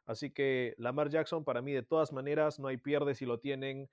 [0.06, 3.90] Así que Lamar Jackson, para mí, de todas maneras, no hay pierde si lo tienen.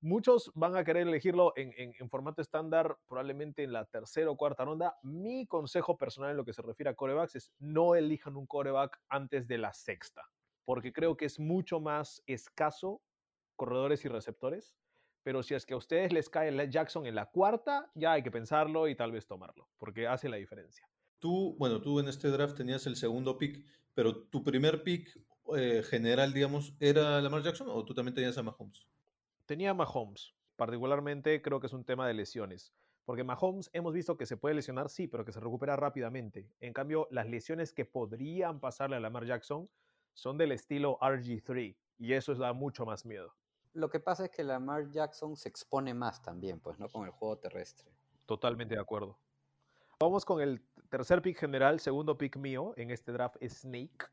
[0.00, 4.36] Muchos van a querer elegirlo en, en- en formato estándar, probablemente en la tercera o
[4.36, 4.96] cuarta ronda.
[5.02, 9.00] Mi consejo personal en lo que se refiere a corebacks es no elijan un coreback
[9.08, 10.22] antes de la sexta,
[10.64, 13.02] porque creo que es mucho más escaso
[13.56, 14.76] corredores y receptores.
[15.22, 18.22] Pero si es que a ustedes les cae el Jackson en la cuarta, ya hay
[18.24, 20.88] que pensarlo y tal vez tomarlo, porque hace la diferencia.
[21.20, 25.16] Tú, bueno, tú en este draft tenías el segundo pick, pero tu primer pick
[25.56, 28.88] eh, general, digamos, ¿era Lamar Jackson o tú también tenías a Mahomes?
[29.46, 32.74] Tenía a Mahomes, particularmente creo que es un tema de lesiones.
[33.04, 36.48] Porque Mahomes hemos visto que se puede lesionar, sí, pero que se recupera rápidamente.
[36.60, 39.68] En cambio, las lesiones que podrían pasarle a Lamar Jackson
[40.14, 43.34] son del estilo RG3 y eso da mucho más miedo.
[43.74, 46.88] Lo que pasa es que Lamar Jackson se expone más también, pues, ¿no?
[46.88, 47.90] Con el juego terrestre.
[48.26, 49.18] Totalmente de acuerdo.
[49.98, 50.60] Vamos con el
[50.90, 54.06] tercer pick general, segundo pick mío en este draft es Snake.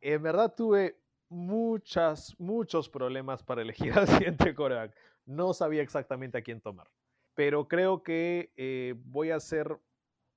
[0.00, 4.96] En verdad tuve muchas, muchos problemas para elegir al siguiente coreback.
[5.26, 6.90] No sabía exactamente a quién tomar.
[7.34, 9.78] Pero creo que eh, voy a ser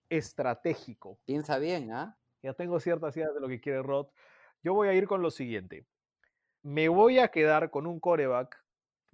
[0.09, 1.17] estratégico.
[1.25, 2.17] Piensa bien, ¿ah?
[2.43, 4.07] Ya tengo ciertas ideas de lo que quiere Rod.
[4.63, 5.87] Yo voy a ir con lo siguiente.
[6.63, 8.63] Me voy a quedar con un coreback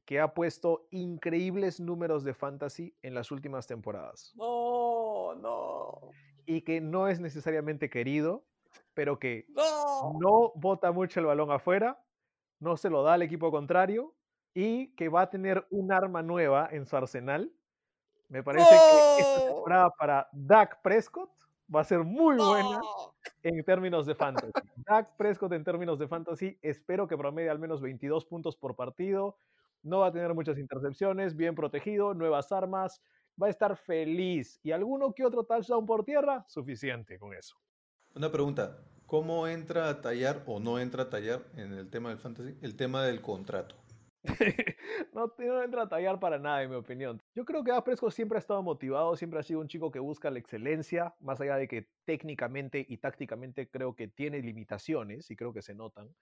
[0.06, 6.12] que ha puesto increíbles números de fantasy en las últimas temporadas No, no,
[6.46, 8.46] y que no es necesariamente querido,
[8.94, 10.14] pero que no.
[10.20, 12.04] no bota mucho el balón afuera,
[12.60, 14.16] no se lo da al equipo contrario
[14.54, 17.54] y que va a tener un arma nueva en su arsenal.
[18.30, 19.46] Me parece que esta ¡No!
[19.46, 21.32] temporada para Dak Prescott
[21.74, 22.82] va a ser muy buena
[23.44, 24.52] en términos de fantasy.
[24.78, 29.38] Dak Prescott en términos de fantasy, espero que promedie al menos 22 puntos por partido.
[29.84, 33.02] No va a tener muchas intercepciones, bien protegido, nuevas armas,
[33.42, 34.60] va a estar feliz.
[34.64, 37.56] Y alguno que otro touchdown por tierra, suficiente con eso.
[38.16, 42.18] Una pregunta, ¿cómo entra a tallar o no entra a tallar en el tema del
[42.18, 42.58] fantasy?
[42.62, 43.76] El tema del contrato.
[45.14, 47.22] no, no entra a tallar para nada, en mi opinión.
[47.34, 50.00] Yo creo que Dak Prescott siempre ha estado motivado, siempre ha sido un chico que
[50.00, 55.36] busca la excelencia, más allá de que técnicamente y tácticamente creo que tiene limitaciones y
[55.36, 56.14] creo que se notan.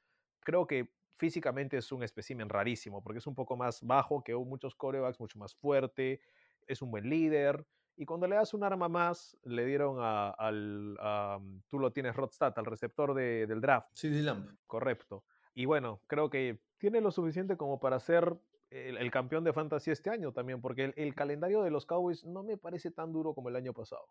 [0.42, 4.76] Creo que físicamente es un espécimen rarísimo, porque es un poco más bajo que muchos
[4.76, 6.22] corebacks, mucho más fuerte,
[6.68, 7.66] es un buen líder.
[7.98, 11.40] Y cuando le das un arma más, le dieron a- al, a,
[11.70, 13.88] tú lo tienes, Rodstad, al receptor de- del draft.
[13.94, 14.58] CD Lamb.
[14.68, 15.24] Correcto.
[15.56, 18.38] Y bueno, creo que tiene lo suficiente como para ser
[18.70, 22.26] el, el campeón de fantasy este año también, porque el, el calendario de los Cowboys
[22.26, 24.06] no me parece tan duro como el año pasado.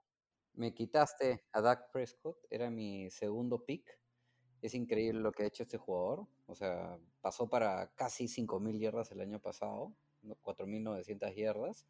[0.55, 3.99] Me quitaste a Dak Prescott, era mi segundo pick.
[4.63, 6.27] Es increíble lo que ha hecho este jugador.
[6.47, 9.93] O sea, pasó para casi 5.000 yardas el año pasado,
[10.23, 11.87] no- 4.900 yardas,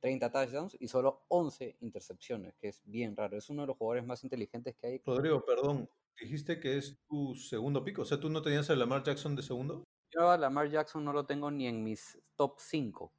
[0.00, 3.36] 30 touchdowns y solo 11 intercepciones, que es bien raro.
[3.36, 5.02] Es uno de los jugadores más inteligentes que hay.
[5.04, 5.88] Rodrigo, perdón,
[6.20, 9.42] dijiste que es tu segundo pick, o sea, ¿tú no tenías a Lamar Jackson de
[9.42, 9.84] segundo?
[10.10, 13.12] Yo a Lamar Jackson no lo tengo ni en mis top 5.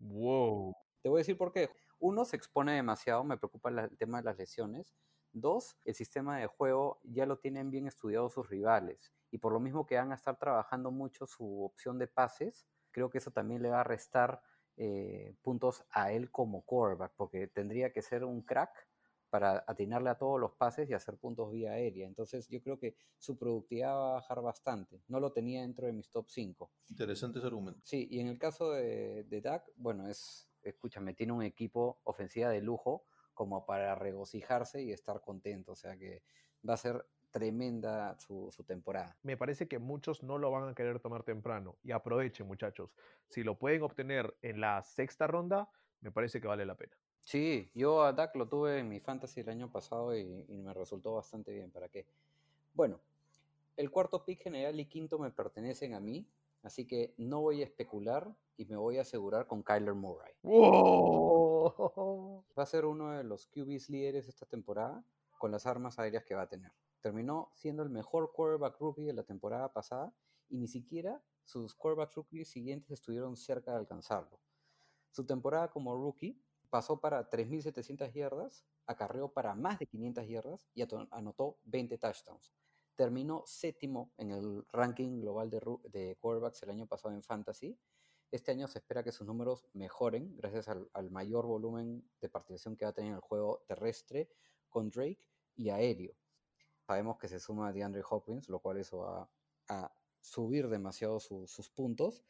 [0.00, 0.72] Wow.
[1.02, 1.70] Te voy a decir por qué.
[1.98, 4.94] Uno, se expone demasiado, me preocupa la- el tema de las lesiones.
[5.32, 9.12] Dos, el sistema de juego ya lo tienen bien estudiado sus rivales.
[9.30, 13.10] Y por lo mismo que van a estar trabajando mucho su opción de pases, creo
[13.10, 14.42] que eso también le va a restar
[14.76, 18.88] eh, puntos a él como quarterback, porque tendría que ser un crack
[19.34, 22.06] para atinarle a todos los pases y hacer puntos vía aérea.
[22.06, 25.02] Entonces yo creo que su productividad va a bajar bastante.
[25.08, 26.70] No lo tenía dentro de mis top 5.
[26.90, 27.80] Interesante ese argumento.
[27.82, 32.48] Sí, y en el caso de, de Dak, bueno, es, escúchame, tiene un equipo ofensiva
[32.48, 35.72] de lujo como para regocijarse y estar contento.
[35.72, 36.22] O sea que
[36.68, 39.18] va a ser tremenda su, su temporada.
[39.24, 41.76] Me parece que muchos no lo van a querer tomar temprano.
[41.82, 42.94] Y aprovechen, muchachos.
[43.26, 45.68] Si lo pueden obtener en la sexta ronda,
[46.02, 46.96] me parece que vale la pena.
[47.24, 50.74] Sí, yo a Dak lo tuve en mi fantasy el año pasado y, y me
[50.74, 51.70] resultó bastante bien.
[51.70, 52.06] ¿Para qué?
[52.74, 53.00] Bueno,
[53.76, 56.28] el cuarto pick general y quinto me pertenecen a mí,
[56.62, 60.34] así que no voy a especular y me voy a asegurar con Kyler Murray.
[60.42, 62.44] ¡Wow!
[62.56, 65.04] Va a ser uno de los QBs líderes esta temporada
[65.38, 66.72] con las armas aéreas que va a tener.
[67.00, 70.14] Terminó siendo el mejor quarterback rookie de la temporada pasada
[70.48, 74.40] y ni siquiera sus quarterback rookies siguientes estuvieron cerca de alcanzarlo.
[75.10, 76.40] Su temporada como rookie
[76.74, 82.52] pasó para 3.700 yardas, acarreó para más de 500 yardas y anotó 20 touchdowns.
[82.96, 85.60] terminó séptimo en el ranking global de,
[85.90, 87.78] de quarterbacks el año pasado en Fantasy.
[88.32, 92.76] Este año se espera que sus números mejoren gracias al, al mayor volumen de participación
[92.76, 94.28] que va a tener en el juego terrestre
[94.68, 96.14] con Drake y aéreo.
[96.88, 99.30] Sabemos que se suma DeAndre Hopkins, lo cual eso va
[99.68, 102.24] a subir demasiado su- sus puntos.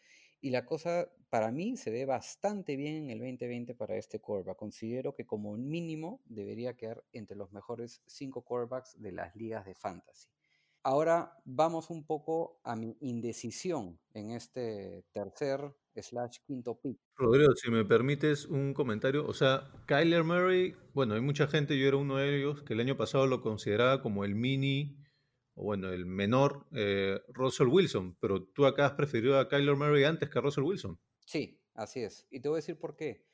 [0.45, 4.59] Y la cosa para mí se ve bastante bien en el 2020 para este quarterback.
[4.59, 9.75] Considero que como mínimo debería quedar entre los mejores cinco quarterbacks de las ligas de
[9.75, 10.29] fantasy.
[10.83, 16.99] Ahora vamos un poco a mi indecisión en este tercer slash quinto pick.
[17.17, 21.89] Rodrigo, si me permites un comentario, o sea, Kyler Murray, bueno, hay mucha gente, yo
[21.89, 25.04] era uno de ellos, que el año pasado lo consideraba como el mini,
[25.55, 30.05] o bueno, el menor eh, Russell Wilson, pero tú acá has preferido a Kyler Murray
[30.05, 30.99] antes que a Russell Wilson.
[31.25, 32.27] Sí, así es.
[32.31, 33.25] Y te voy a decir por qué.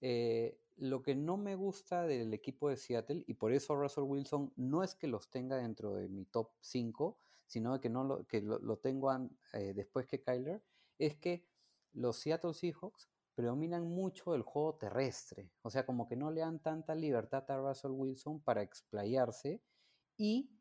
[0.00, 4.52] Eh, lo que no me gusta del equipo de Seattle, y por eso Russell Wilson
[4.56, 8.42] no es que los tenga dentro de mi top 5, sino que, no lo, que
[8.42, 9.10] lo, tengo
[9.52, 10.62] eh, después que Kyler,
[10.98, 11.46] es que
[11.92, 15.50] los Seattle Seahawks predominan mucho el juego terrestre.
[15.62, 19.62] O sea, como que no le dan tanta libertad a Russell Wilson para explayarse.
[20.16, 20.55] Y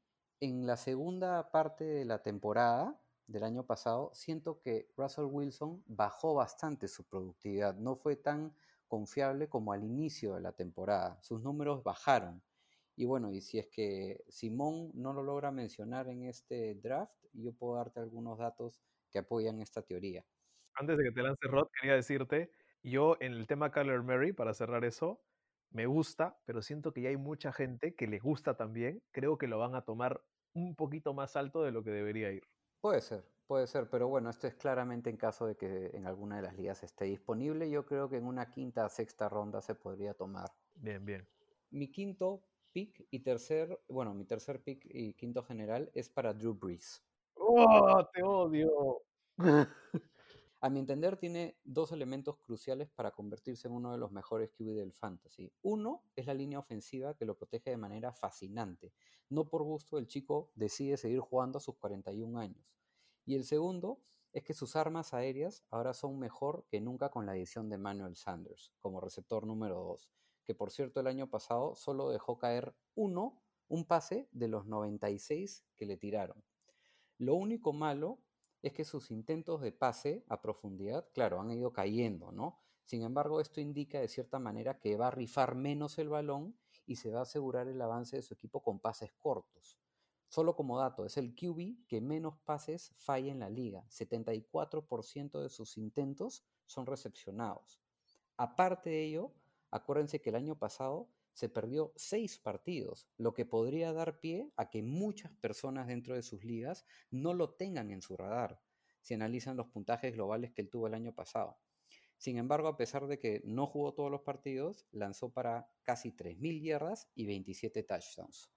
[0.45, 6.35] en la segunda parte de la temporada del año pasado, siento que Russell Wilson bajó
[6.35, 7.75] bastante su productividad.
[7.77, 8.53] No fue tan
[8.87, 11.17] confiable como al inicio de la temporada.
[11.23, 12.43] Sus números bajaron.
[12.95, 17.51] Y bueno, y si es que Simón no lo logra mencionar en este draft, yo
[17.51, 20.23] puedo darte algunos datos que apoyan esta teoría.
[20.75, 22.51] Antes de que te lance Rod, quería decirte,
[22.83, 25.23] yo en el tema Kyler Murray, para cerrar eso,
[25.71, 29.01] me gusta, pero siento que ya hay mucha gente que le gusta también.
[29.11, 30.21] Creo que lo van a tomar
[30.56, 32.43] un poquito más alto de lo que debería ir.
[32.82, 36.38] Puede ser, puede ser, pero bueno, esto es claramente en caso de que en alguna
[36.38, 37.70] de las ligas esté disponible.
[37.70, 40.49] Yo creo que en una quinta o sexta ronda se podría tomar.
[40.76, 41.28] Bien, bien.
[41.72, 46.53] Mi quinto pick y tercer, bueno, mi tercer pick y quinto general es para Drew
[46.53, 47.03] Brees.
[47.36, 49.01] ¡Oh, te odio!
[50.66, 54.74] A mi entender, tiene dos elementos cruciales para convertirse en uno de los mejores QB
[54.74, 55.53] del fantasy.
[55.61, 58.91] Uno es la línea ofensiva que lo protege de manera fascinante.
[59.30, 62.66] No por gusto el chico decide seguir jugando a sus 41 años.
[63.28, 63.99] Y el segundo
[64.34, 68.16] es que sus armas aéreas ahora son mejor que nunca con la adición de Manuel
[68.16, 70.09] Sanders como receptor número 2,
[70.45, 75.63] que por cierto el año pasado solo dejó caer uno, un pase de los 96
[75.76, 76.43] que le tiraron.
[77.20, 78.18] Lo único malo
[78.66, 82.57] es que sus intentos de pase a profundidad, claro, han ido cayendo, ¿no?
[82.84, 86.57] Sin embargo, esto indica de cierta manera que va a rifar menos el balón
[86.88, 89.78] y se va a asegurar el avance de su equipo con pases cortos.
[90.30, 93.86] Solo como dato, es el QB que menos pases falla en la liga.
[93.88, 97.80] 74% de sus intentos son recepcionados.
[98.36, 99.32] Aparte de ello,
[99.70, 104.69] acuérdense que el año pasado se perdió seis partidos, lo que podría dar pie a
[104.69, 108.61] que muchas personas dentro de sus ligas no lo tengan en su radar,
[109.01, 111.59] si analizan los puntajes globales que él tuvo el año pasado.
[112.17, 116.63] Sin embargo, a pesar de que no jugó todos los partidos, lanzó para casi 3.000
[116.63, 118.49] yardas y 27 touchdowns.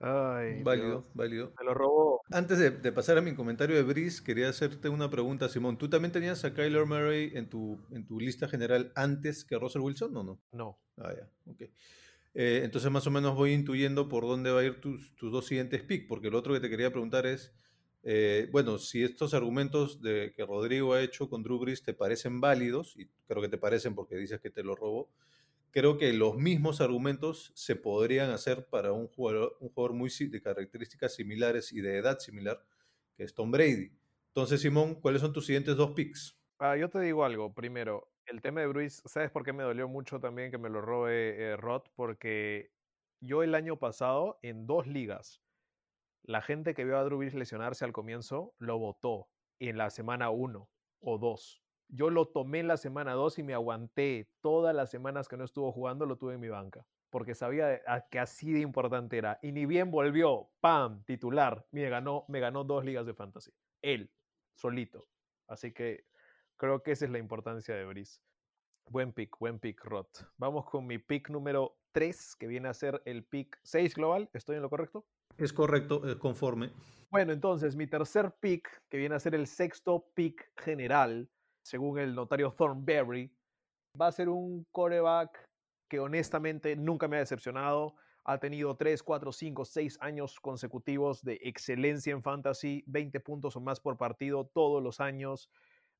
[0.00, 1.54] Ay, Válido, Dios, válido.
[1.58, 2.20] Me lo robó.
[2.30, 5.78] Antes de, de pasar a mi comentario de Brice, quería hacerte una pregunta, Simón.
[5.78, 9.82] ¿Tú también tenías a Kyler Murray en tu, en tu lista general antes que Russell
[9.82, 10.42] Wilson o no?
[10.50, 10.78] No.
[10.98, 11.62] Ah, ya, ok.
[12.38, 15.46] Eh, entonces más o menos voy intuyendo por dónde va a ir tus, tus dos
[15.46, 17.54] siguientes picks, porque lo otro que te quería preguntar es,
[18.02, 22.42] eh, bueno, si estos argumentos de, que Rodrigo ha hecho con Drew Brees te parecen
[22.42, 25.08] válidos, y creo que te parecen porque dices que te lo robó,
[25.70, 30.42] creo que los mismos argumentos se podrían hacer para un jugador, un jugador muy de
[30.42, 32.62] características similares y de edad similar,
[33.16, 33.92] que es Tom Brady.
[34.28, 36.38] Entonces, Simón, ¿cuáles son tus siguientes dos picks?
[36.58, 37.54] Ah, yo te digo algo.
[37.54, 40.80] Primero, el tema de Bruce, ¿sabes por qué me dolió mucho también que me lo
[40.80, 41.82] robe eh, Rod?
[41.94, 42.72] Porque
[43.20, 45.42] yo el año pasado, en dos ligas,
[46.22, 50.30] la gente que vio a Drew Brees lesionarse al comienzo lo votó en la semana
[50.30, 50.70] 1
[51.00, 51.62] o 2.
[51.88, 55.44] Yo lo tomé en la semana 2 y me aguanté todas las semanas que no
[55.44, 56.86] estuvo jugando, lo tuve en mi banca.
[57.10, 59.38] Porque sabía que así de importante era.
[59.42, 61.04] Y ni bien volvió, ¡pam!
[61.04, 61.66] Titular.
[61.70, 63.52] Me ganó, me ganó dos ligas de fantasy.
[63.82, 64.12] Él,
[64.56, 65.08] solito.
[65.46, 66.06] Así que
[66.56, 68.20] creo que esa es la importancia de Breeze.
[68.88, 70.06] Buen pick, buen pick, Rod.
[70.36, 74.30] Vamos con mi pick número 3, que viene a ser el pick 6 global.
[74.32, 75.06] ¿Estoy en lo correcto?
[75.36, 76.72] Es correcto, es conforme.
[77.10, 81.28] Bueno, entonces mi tercer pick, que viene a ser el sexto pick general,
[81.62, 83.30] según el notario Thornberry,
[84.00, 85.48] va a ser un coreback
[85.88, 87.94] que honestamente nunca me ha decepcionado.
[88.24, 93.60] Ha tenido 3, 4, 5, 6 años consecutivos de excelencia en fantasy, 20 puntos o
[93.60, 95.50] más por partido todos los años.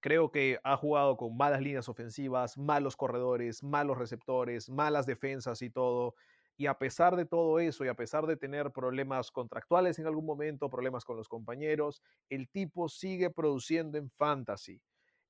[0.00, 5.70] Creo que ha jugado con malas líneas ofensivas, malos corredores, malos receptores, malas defensas y
[5.70, 6.14] todo.
[6.56, 10.24] Y a pesar de todo eso y a pesar de tener problemas contractuales en algún
[10.24, 14.80] momento, problemas con los compañeros, el tipo sigue produciendo en fantasy.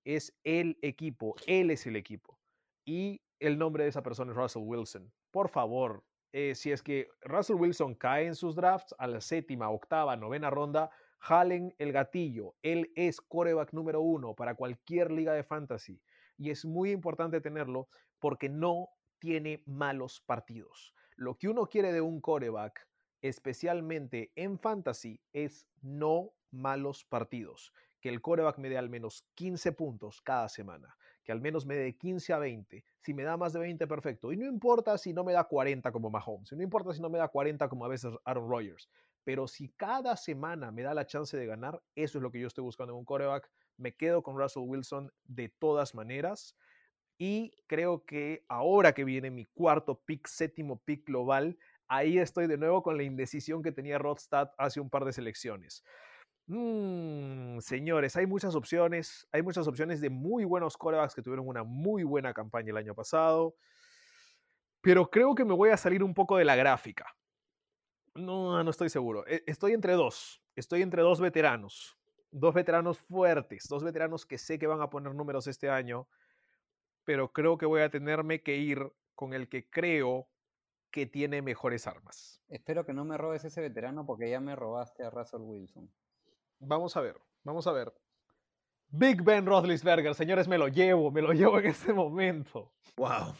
[0.04, 2.38] Es el equipo, él es el equipo.
[2.84, 5.12] Y el nombre de esa persona es Russell Wilson.
[5.32, 9.70] Por favor, eh, si es que Russell Wilson cae en sus drafts a la séptima,
[9.70, 12.54] octava, novena ronda, jalen el gatillo.
[12.62, 16.00] Él es coreback número uno para cualquier liga de fantasy.
[16.36, 17.88] Y es muy importante tenerlo
[18.18, 20.94] porque no tiene malos partidos.
[21.16, 22.86] Lo que uno quiere de un coreback,
[23.22, 27.72] especialmente en fantasy, es no malos partidos.
[28.00, 30.96] Que el coreback me dé al menos 15 puntos cada semana.
[31.24, 32.84] Que al menos me dé 15 a 20.
[33.00, 34.30] Si me da más de 20, perfecto.
[34.30, 36.52] Y no importa si no me da 40 como Mahomes.
[36.52, 38.88] No importa si no me da 40 como a veces Aaron Rodgers.
[39.26, 42.46] Pero si cada semana me da la chance de ganar, eso es lo que yo
[42.46, 43.50] estoy buscando en un coreback.
[43.76, 46.56] Me quedo con Russell Wilson de todas maneras.
[47.18, 51.58] Y creo que ahora que viene mi cuarto pick, séptimo pick global,
[51.88, 55.82] ahí estoy de nuevo con la indecisión que tenía Rodstad hace un par de selecciones.
[56.46, 59.26] Mm, señores, hay muchas opciones.
[59.32, 62.94] Hay muchas opciones de muy buenos corebacks que tuvieron una muy buena campaña el año
[62.94, 63.56] pasado.
[64.82, 67.06] Pero creo que me voy a salir un poco de la gráfica.
[68.16, 69.26] No, no estoy seguro.
[69.26, 70.42] E- Estoy entre dos.
[70.54, 71.96] Estoy entre dos veteranos.
[72.30, 73.66] Dos veteranos fuertes.
[73.68, 76.08] Dos veteranos que sé que van a poner números este año.
[77.04, 80.28] Pero creo que voy a tenerme que ir con el que creo
[80.90, 82.42] que tiene mejores armas.
[82.48, 85.90] Espero que no me robes ese veterano porque ya me robaste a Russell Wilson.
[86.58, 87.92] Vamos a ver, vamos a ver.
[88.88, 92.72] Big Ben Roethlisberger, señores, me lo llevo, me lo llevo en este momento.
[92.96, 93.34] Wow.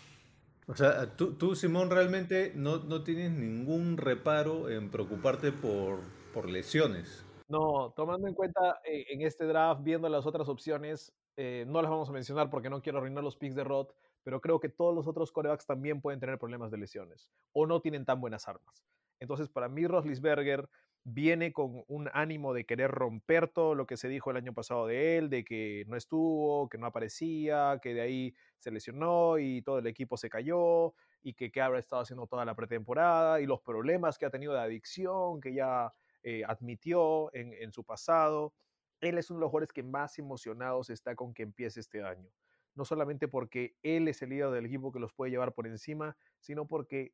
[0.68, 6.00] O sea, tú, tú, Simón, realmente no, no tienes ningún reparo en preocuparte por,
[6.34, 7.24] por lesiones.
[7.48, 11.90] No, tomando en cuenta eh, en este draft, viendo las otras opciones, eh, no las
[11.90, 13.92] vamos a mencionar porque no quiero arruinar los picks de Roth,
[14.24, 17.80] pero creo que todos los otros corebacks también pueden tener problemas de lesiones o no
[17.80, 18.84] tienen tan buenas armas.
[19.20, 20.68] Entonces, para mí, Roethlisberger
[21.08, 24.88] viene con un ánimo de querer romper todo lo que se dijo el año pasado
[24.88, 29.62] de él, de que no estuvo, que no aparecía, que de ahí se lesionó y
[29.62, 33.46] todo el equipo se cayó y que qué habrá estado haciendo toda la pretemporada y
[33.46, 35.92] los problemas que ha tenido de adicción que ya
[36.24, 38.52] eh, admitió en, en su pasado.
[39.00, 42.28] Él es uno de los jugadores que más emocionados está con que empiece este año.
[42.74, 46.16] No solamente porque él es el líder del equipo que los puede llevar por encima,
[46.40, 47.12] sino porque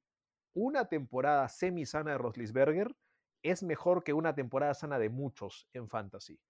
[0.55, 2.97] una temporada semisana de Roslisberger
[3.43, 6.41] es mejor que una temporada sana de muchos en fantasy.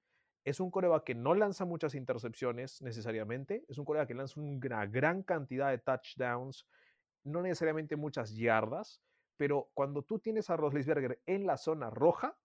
[0.44, 4.86] Es un coreback que no lanza muchas intercepciones necesariamente, es un coreback que lanza una
[4.86, 6.66] gran cantidad de touchdowns,
[7.24, 9.00] no necesariamente muchas yardas,
[9.36, 12.36] pero cuando tú tienes a Roslisberger en la zona roja,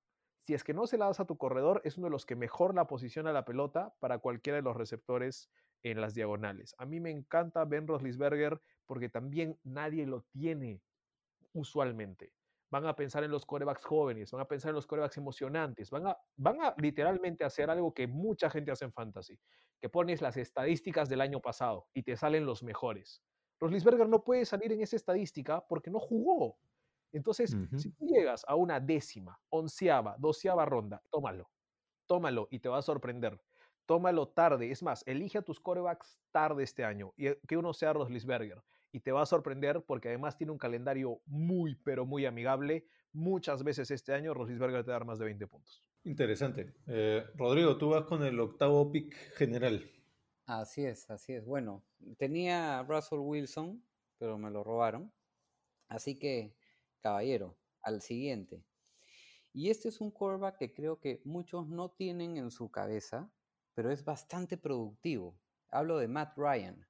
[0.45, 2.35] si es que no se la das a tu corredor, es uno de los que
[2.35, 5.49] mejor la posiciona la pelota para cualquiera de los receptores
[5.83, 6.73] en las diagonales.
[6.77, 10.81] A mí me encanta Ben Roslisberger porque también nadie lo tiene
[11.53, 12.36] usualmente.
[12.69, 16.07] Van a pensar en los corebacks jóvenes, van a pensar en los corebacks emocionantes, van
[16.07, 19.39] a, van a literalmente hacer algo que mucha gente hace en fantasy,
[19.79, 23.23] que pones las estadísticas del año pasado y te salen los mejores.
[23.59, 26.59] Roslisberger no puede salir en esa estadística porque no jugó.
[27.13, 27.77] Entonces, Ujú.
[27.77, 31.49] si tú llegas a una décima, onceava, doceava ronda, tómalo,
[32.07, 33.41] tómalo y te va a sorprender.
[33.85, 34.71] Tómalo tarde.
[34.71, 38.63] Es más, elige a tus corebacks tarde este año y eh, que uno sea Roslisberger.
[38.91, 42.87] Y te va a sorprender porque además tiene un calendario muy, pero muy amigable.
[43.11, 45.83] Muchas veces este año Roslisberger te va a dar más de 20 puntos.
[46.03, 46.73] Interesante.
[46.87, 49.89] Eh, Rodrigo, tú vas con el octavo pick general.
[50.45, 51.45] Así es, así es.
[51.45, 51.83] Bueno,
[52.17, 53.83] tenía a Russell Wilson,
[54.17, 55.11] pero me lo robaron.
[55.89, 56.55] Así que,
[57.01, 58.63] caballero, al siguiente.
[59.53, 63.29] Y este es un quarterback que creo que muchos no tienen en su cabeza,
[63.73, 65.37] pero es bastante productivo.
[65.69, 66.87] Hablo de Matt Ryan.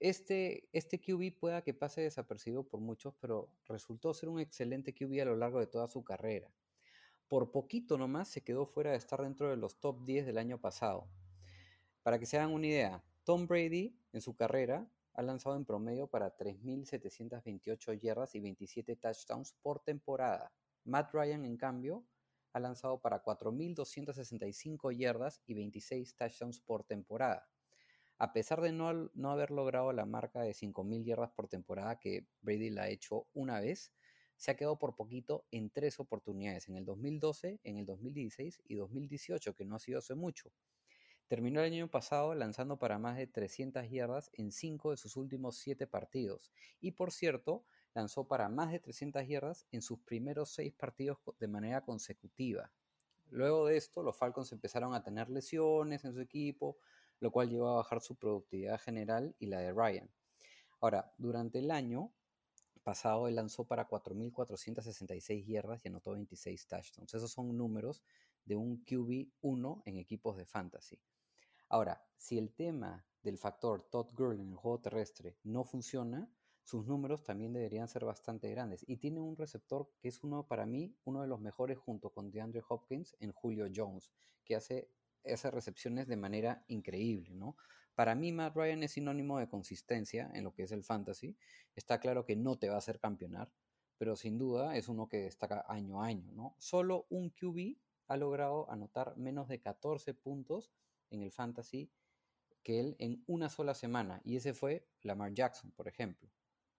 [0.00, 5.20] Este, este QB pueda que pase desapercibido por muchos, pero resultó ser un excelente QB
[5.22, 6.52] a lo largo de toda su carrera.
[7.26, 10.60] Por poquito nomás se quedó fuera de estar dentro de los top 10 del año
[10.60, 11.08] pasado.
[12.02, 16.06] Para que se hagan una idea, Tom Brady en su carrera ha lanzado en promedio
[16.06, 20.52] para 3.728 yardas y 27 touchdowns por temporada.
[20.84, 22.06] Matt Ryan, en cambio,
[22.52, 27.48] ha lanzado para 4.265 yardas y 26 touchdowns por temporada.
[28.18, 32.26] A pesar de no, no haber logrado la marca de 5.000 yardas por temporada que
[32.42, 33.92] Brady la ha hecho una vez,
[34.36, 38.74] se ha quedado por poquito en tres oportunidades, en el 2012, en el 2016 y
[38.74, 40.52] 2018, que no ha sido hace mucho.
[41.28, 45.58] Terminó el año pasado lanzando para más de 300 yardas en 5 de sus últimos
[45.58, 46.50] 7 partidos.
[46.80, 47.64] Y por cierto,
[47.94, 52.72] lanzó para más de 300 yardas en sus primeros 6 partidos de manera consecutiva.
[53.30, 56.78] Luego de esto, los Falcons empezaron a tener lesiones en su equipo,
[57.20, 60.10] lo cual llevó a bajar su productividad general y la de Ryan.
[60.80, 62.12] Ahora, durante el año,
[62.88, 67.12] pasado él lanzó para 4.466 yardas y anotó 26 touchdowns.
[67.12, 68.02] Esos son números
[68.44, 70.98] de un QB1 en equipos de fantasy.
[71.68, 76.30] Ahora, si el tema del factor Todd Gurley en el juego terrestre no funciona,
[76.64, 78.84] sus números también deberían ser bastante grandes.
[78.88, 82.30] Y tiene un receptor que es uno, para mí, uno de los mejores junto con
[82.30, 84.10] DeAndre Hopkins en Julio Jones,
[84.44, 84.90] que hace
[85.32, 87.56] esas recepciones de manera increíble, ¿no?
[87.94, 91.36] Para mí, Matt Ryan es sinónimo de consistencia en lo que es el fantasy.
[91.74, 93.50] Está claro que no te va a hacer campeonar,
[93.96, 96.54] pero sin duda es uno que destaca año a año, ¿no?
[96.58, 97.76] Solo un QB
[98.06, 100.72] ha logrado anotar menos de 14 puntos
[101.10, 101.90] en el fantasy
[102.62, 106.28] que él en una sola semana, y ese fue Lamar Jackson, por ejemplo.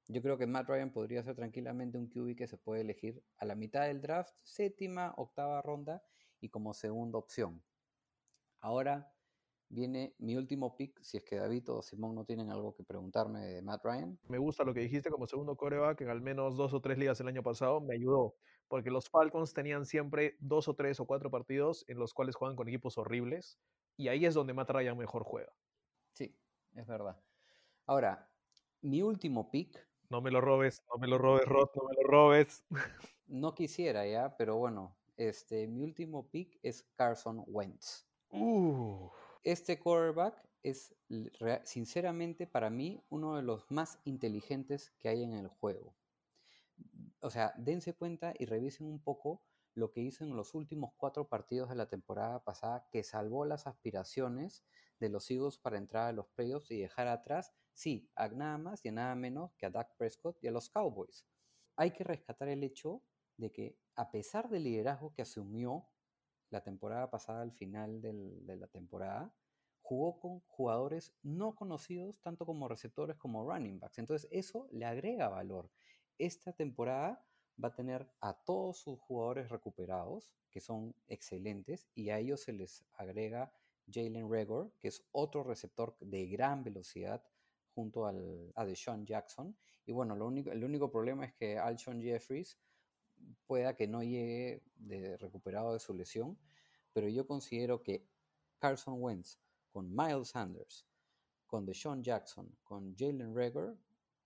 [0.07, 3.45] Yo creo que Matt Ryan podría ser tranquilamente un QB que se puede elegir a
[3.45, 6.01] la mitad del draft, séptima, octava ronda
[6.41, 7.61] y como segunda opción.
[8.61, 9.11] Ahora
[9.69, 13.45] viene mi último pick, si es que David o Simón no tienen algo que preguntarme
[13.45, 14.19] de Matt Ryan.
[14.27, 17.19] Me gusta lo que dijiste como segundo coreback en al menos dos o tres ligas
[17.21, 18.35] el año pasado, me ayudó,
[18.67, 22.55] porque los Falcons tenían siempre dos o tres o cuatro partidos en los cuales juegan
[22.55, 23.59] con equipos horribles,
[23.95, 25.53] y ahí es donde Matt Ryan mejor juega.
[26.13, 26.35] Sí,
[26.75, 27.21] es verdad.
[27.85, 28.29] Ahora,
[28.81, 32.07] mi último pick, No me lo robes, no me lo robes, Rod, no me lo
[32.07, 32.63] robes.
[33.27, 38.08] no quisiera ya, pero bueno, este, mi último pick es Carson Wentz.
[39.43, 40.95] Este quarterback es
[41.63, 45.95] sinceramente para mí uno de los más inteligentes que hay en el juego.
[47.21, 49.41] O sea, dense cuenta y revisen un poco
[49.75, 53.67] lo que hizo en los últimos cuatro partidos de la temporada pasada, que salvó las
[53.67, 54.63] aspiraciones
[54.99, 58.83] de los Eagles para entrar a los playoffs y dejar atrás, sí, a nada más
[58.83, 61.25] y a nada menos que a Dak Prescott y a los Cowboys.
[61.75, 63.01] Hay que rescatar el hecho
[63.37, 65.87] de que a pesar del liderazgo que asumió
[66.49, 69.33] la temporada pasada, al final del- de la temporada,
[69.81, 73.97] jugó con jugadores no conocidos, tanto como receptores como running backs.
[73.99, 75.69] Entonces, eso le agrega valor.
[76.17, 77.25] Esta temporada
[77.61, 82.53] va a tener a todos sus jugadores recuperados, que son excelentes, y a ellos se
[82.53, 83.51] les agrega
[83.91, 87.23] Jalen Regor, que es otro receptor de gran velocidad,
[87.73, 89.57] junto al, a Deshaun Jackson.
[89.85, 92.59] Y bueno, lo el único problema es que Alshon Jeffries
[93.47, 94.61] pueda que no llegue
[95.19, 96.37] recuperado de su lesión,
[96.93, 98.05] pero yo considero que
[98.59, 99.39] Carson Wentz
[99.71, 100.85] con Miles Sanders,
[101.45, 103.75] con Deshaun Jackson, con Jalen Rager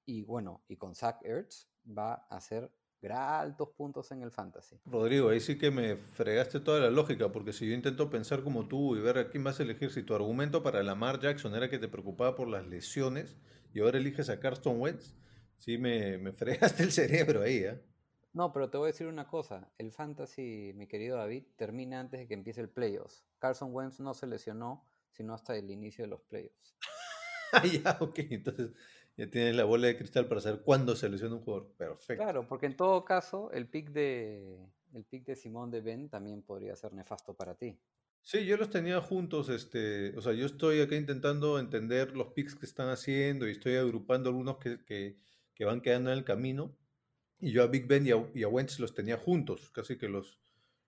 [0.05, 2.71] y bueno, y con Zach Ertz va a hacer
[3.11, 4.79] altos puntos en el fantasy.
[4.85, 8.67] Rodrigo, ahí sí que me fregaste toda la lógica, porque si yo intento pensar como
[8.67, 11.69] tú y ver a quién vas a elegir, si tu argumento para Lamar Jackson era
[11.69, 13.35] que te preocupaba por las lesiones
[13.73, 15.13] y ahora eliges a Carson Wentz,
[15.57, 17.81] sí me, me fregaste el cerebro ahí, ¿eh?
[18.33, 22.19] No, pero te voy a decir una cosa, el fantasy, mi querido David, termina antes
[22.19, 23.25] de que empiece el playoffs.
[23.39, 26.77] Carson Wentz no se lesionó, sino hasta el inicio de los playoffs.
[27.51, 28.71] Ah, ya, ok, entonces
[29.15, 31.75] ya tienes la bola de cristal para saber cuándo se lesiona un jugador.
[31.77, 32.23] Perfecto.
[32.23, 36.41] Claro, porque en todo caso, el pick de el pick de Simón de Ben también
[36.41, 37.79] podría ser nefasto para ti.
[38.25, 42.55] Sí, yo los tenía juntos, este, o sea, yo estoy acá intentando entender los picks
[42.55, 45.17] que están haciendo y estoy agrupando algunos que, que-
[45.53, 46.77] que van quedando en el camino.
[47.43, 50.07] Y yo a Big Ben y a, y a Wentz los tenía juntos, casi que
[50.07, 50.39] los,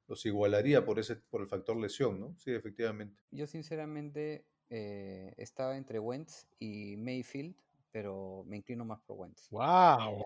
[0.08, 2.34] los igualaría por ese, por el factor lesión, ¿no?
[2.38, 3.22] Sí, efectivamente.
[3.30, 7.58] Yo sinceramente eh, estaba entre Wentz y Mayfield,
[7.91, 9.49] pero me inclino más por Wentz.
[9.49, 10.24] ¡Wow!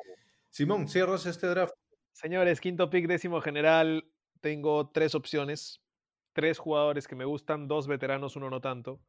[0.50, 1.74] Simón, cierras este draft.
[2.12, 4.08] Señores, quinto pick, décimo general.
[4.40, 5.82] Tengo tres opciones.
[6.34, 9.02] Tres jugadores que me gustan, dos veteranos, uno no tanto.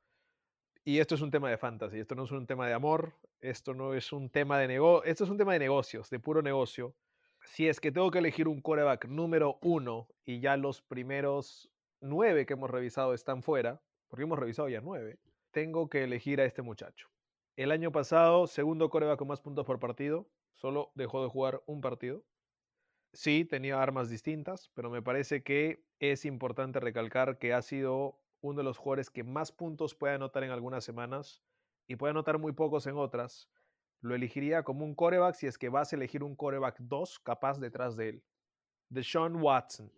[0.84, 3.74] Y esto es un tema de fantasy, esto no es un tema de amor, esto
[3.74, 6.96] no es un tema de negocio, esto es un tema de negocios, de puro negocio.
[7.42, 11.70] Si es que tengo que elegir un coreback número uno y ya los primeros
[12.00, 15.18] nueve que hemos revisado están fuera, porque hemos revisado ya nueve,
[15.50, 17.08] tengo que elegir a este muchacho.
[17.56, 21.80] El año pasado, segundo coreback con más puntos por partido, solo dejó de jugar un
[21.80, 22.24] partido.
[23.12, 28.58] Sí, tenía armas distintas, pero me parece que es importante recalcar que ha sido uno
[28.58, 31.42] de los jugadores que más puntos puede anotar en algunas semanas
[31.88, 33.50] y puede anotar muy pocos en otras.
[34.00, 37.58] Lo elegiría como un coreback si es que vas a elegir un coreback 2 capaz
[37.58, 38.24] detrás de él.
[38.88, 39.92] Deshaun Watson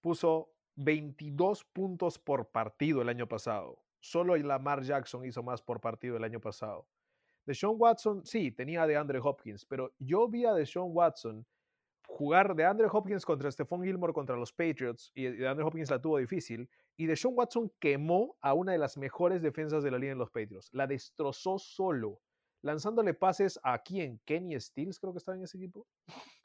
[0.00, 3.82] puso 22 puntos por partido el año pasado.
[4.00, 6.86] Solo Lamar Jackson hizo más por partido el año pasado.
[7.46, 11.46] Deshaun Watson, sí, tenía de Andre Hopkins, pero yo vi a Deshaun Watson
[12.06, 16.00] jugar de Andre Hopkins contra Stephon Gilmore contra los Patriots y de Andre Hopkins la
[16.00, 20.12] tuvo difícil y Deshaun Watson quemó a una de las mejores defensas de la liga
[20.12, 20.70] en los Patriots.
[20.72, 22.20] La destrozó solo,
[22.64, 24.20] lanzándole pases a quién?
[24.24, 25.86] Kenny Stills creo que estaba en ese equipo.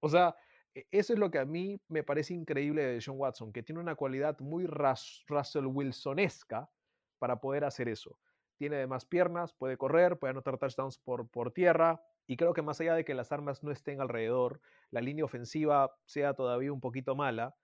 [0.00, 0.36] o sea,
[0.74, 3.80] e- eso es lo que a mí me parece increíble de Deshaun Watson, que tiene
[3.80, 6.70] una cualidad muy Russell Wilsonesca
[7.18, 8.18] para poder hacer eso.
[8.58, 12.00] tiene además piernas, puede correr, puede anotar touchdowns por, por tierra.
[12.26, 14.60] Y creo que más allá de que las armas no estén alrededor,
[14.90, 17.54] la línea ofensiva sea todavía un poquito mala,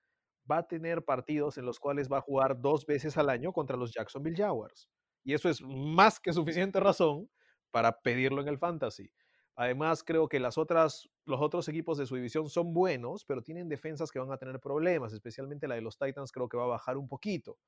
[0.51, 3.77] va a tener partidos en los cuales va a jugar dos veces al año contra
[3.77, 4.89] los Jacksonville Jaguars.
[5.25, 7.29] Y eso es más que suficiente razón
[7.73, 9.11] para pedirlo en el fantasy.
[9.57, 13.69] Además, creo que las otras, los otros equipos de su división son buenos, pero tienen
[13.69, 16.69] defensas que van a tener problemas, especialmente la de los Titans creo que va a
[16.69, 17.59] bajar un poquito.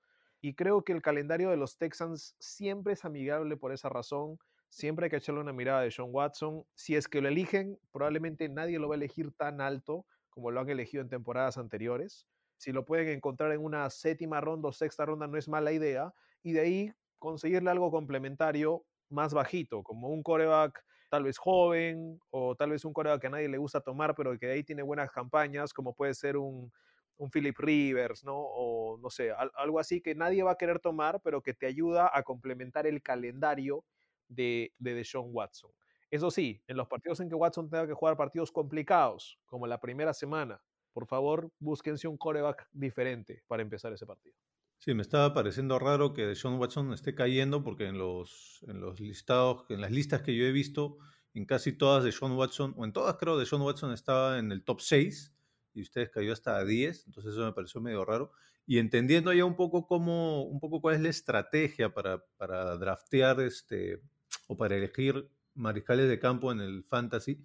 [0.41, 4.39] Y creo que el calendario de los Texans siempre es amigable por esa razón.
[4.69, 6.65] Siempre hay que echarle una mirada de Sean Watson.
[6.75, 10.61] Si es que lo eligen, probablemente nadie lo va a elegir tan alto como lo
[10.61, 12.27] han elegido en temporadas anteriores.
[12.57, 16.13] Si lo pueden encontrar en una séptima ronda o sexta ronda, no es mala idea.
[16.43, 18.85] Y de ahí conseguirle algo complementario
[19.15, 23.31] más bajito, como un coreback tal vez joven o tal vez un coreback que a
[23.31, 26.73] nadie le gusta tomar, pero que de ahí tiene buenas campañas, como puede ser un,
[27.17, 28.35] un Philip Rivers, ¿no?
[28.37, 31.67] O no sé, al- algo así que nadie va a querer tomar, pero que te
[31.67, 33.85] ayuda a complementar el calendario
[34.29, 35.71] de, de Deshaun Watson.
[36.11, 39.81] Eso sí, en los partidos en que Watson tenga que jugar partidos complicados, como la
[39.81, 40.63] primera semana,
[40.93, 44.37] por favor, búsquense un coreback diferente para empezar ese partido.
[44.79, 49.01] Sí, me estaba pareciendo raro que Deshaun Watson esté cayendo porque en los, en los
[49.01, 50.99] listados, en las listas que yo he visto,
[51.33, 54.81] en casi todas Deshaun Watson, o en todas creo Deshaun Watson estaba en el top
[54.83, 55.35] 6
[55.73, 58.33] y ustedes cayó hasta a 10, entonces eso me pareció medio raro.
[58.67, 63.41] Y entendiendo ya un poco cómo, un poco cuál es la estrategia para, para draftear
[63.41, 64.03] este,
[64.49, 67.43] o para elegir mariscales de campo en el fantasy,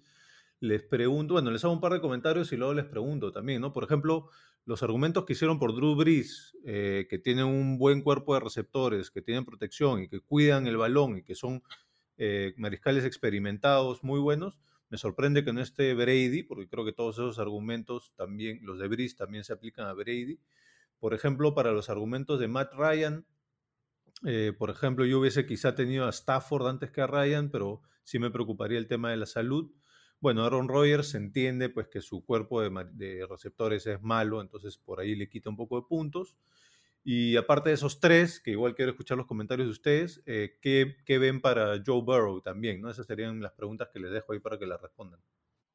[0.60, 3.72] les pregunto, bueno, les hago un par de comentarios y luego les pregunto también, ¿no?
[3.72, 4.28] Por ejemplo,
[4.64, 9.10] los argumentos que hicieron por Drew Brees, eh, que tienen un buen cuerpo de receptores,
[9.10, 11.62] que tienen protección y que cuidan el balón y que son
[12.16, 14.58] eh, mariscales experimentados muy buenos,
[14.90, 18.88] me sorprende que no esté Brady, porque creo que todos esos argumentos también, los de
[18.88, 20.40] Brees también se aplican a Brady.
[20.98, 23.24] Por ejemplo, para los argumentos de Matt Ryan,
[24.24, 28.18] eh, por ejemplo, yo hubiese quizá tenido a Stafford antes que a Ryan, pero sí
[28.18, 29.70] me preocuparía el tema de la salud.
[30.20, 35.14] Bueno, Aaron Rodgers entiende pues que su cuerpo de, receptores es malo, entonces por ahí
[35.14, 36.36] le quita un poco de puntos.
[37.02, 40.96] Y aparte de esos tres, que igual quiero escuchar los comentarios de ustedes, eh, ¿qué,
[41.06, 42.82] qué ven para Joe Burrow también?
[42.82, 42.90] ¿no?
[42.90, 45.20] Esas serían las preguntas que les dejo ahí para que las respondan.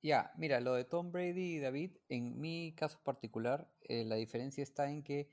[0.04, 4.62] Ya, mira, lo de Tom Brady y David, en mi caso particular, eh, la diferencia
[4.62, 5.32] está en que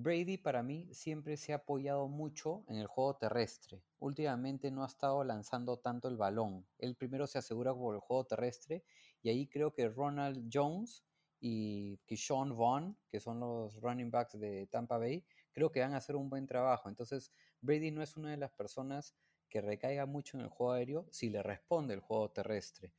[0.00, 3.82] Brady para mí siempre se ha apoyado mucho en el juego terrestre.
[3.98, 6.64] Últimamente no ha estado lanzando tanto el balón.
[6.78, 8.84] Él primero se asegura por el juego terrestre
[9.22, 11.04] y ahí creo que Ronald Jones
[11.40, 15.96] y Keyshawn Vaughn, que son los running backs de Tampa Bay, creo que van a
[15.96, 16.88] hacer un buen trabajo.
[16.88, 19.16] Entonces, Brady no es una de las personas
[19.48, 22.92] que recaiga mucho en el juego aéreo si le responde el juego terrestre.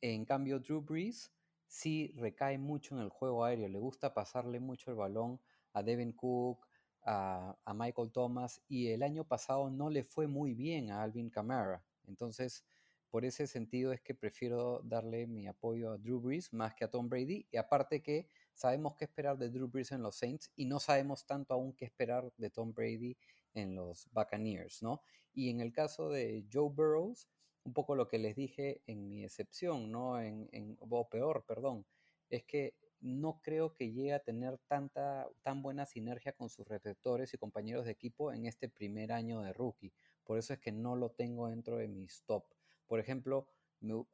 [0.00, 1.32] En cambio, Drew Brees
[1.68, 3.68] sí recae mucho en el juego aéreo.
[3.68, 5.40] Le gusta pasarle mucho el balón
[5.72, 6.66] a Devin Cook,
[7.04, 11.30] a, a Michael Thomas, y el año pasado no le fue muy bien a Alvin
[11.30, 11.84] Kamara.
[12.06, 12.64] Entonces,
[13.12, 16.90] por ese sentido es que prefiero darle mi apoyo a Drew Brees más que a
[16.90, 17.46] Tom Brady.
[17.50, 21.26] Y aparte que sabemos qué esperar de Drew Brees en los Saints y no sabemos
[21.26, 23.14] tanto aún qué esperar de Tom Brady
[23.52, 25.02] en los Buccaneers, ¿no?
[25.34, 27.28] Y en el caso de Joe Burrows,
[27.64, 30.18] un poco lo que les dije en mi excepción, ¿no?
[30.18, 31.84] En, en, o peor, perdón,
[32.30, 37.34] es que no creo que llegue a tener tanta, tan buena sinergia con sus receptores
[37.34, 39.92] y compañeros de equipo en este primer año de rookie.
[40.24, 42.44] Por eso es que no lo tengo dentro de mis top.
[42.86, 43.48] Por ejemplo,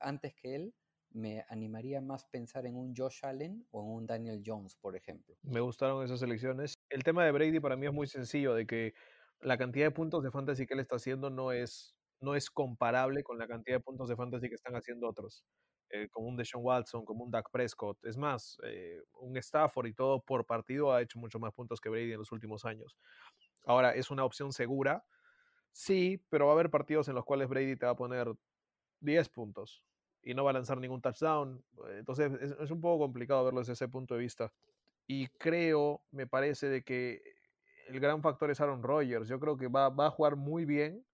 [0.00, 0.74] antes que él,
[1.10, 5.36] me animaría más pensar en un Josh Allen o en un Daniel Jones, por ejemplo.
[5.42, 6.74] Me gustaron esas elecciones.
[6.90, 8.94] El tema de Brady para mí es muy sencillo, de que
[9.40, 13.22] la cantidad de puntos de fantasy que él está haciendo no es, no es comparable
[13.22, 15.44] con la cantidad de puntos de fantasy que están haciendo otros,
[15.90, 18.04] eh, como un Deshaun Watson, como un Dak Prescott.
[18.04, 21.88] Es más, eh, un Stafford y todo por partido ha hecho mucho más puntos que
[21.88, 22.96] Brady en los últimos años.
[23.64, 25.04] Ahora, ¿es una opción segura?
[25.72, 28.32] Sí, pero va a haber partidos en los cuales Brady te va a poner
[29.00, 29.84] 10 puntos
[30.22, 31.64] y no va a lanzar ningún touchdown.
[31.90, 34.52] Entonces es, es un poco complicado verlo desde ese punto de vista.
[35.06, 37.22] Y creo, me parece, de que
[37.88, 39.28] el gran factor es Aaron Rodgers.
[39.28, 41.04] Yo creo que va, va a jugar muy bien,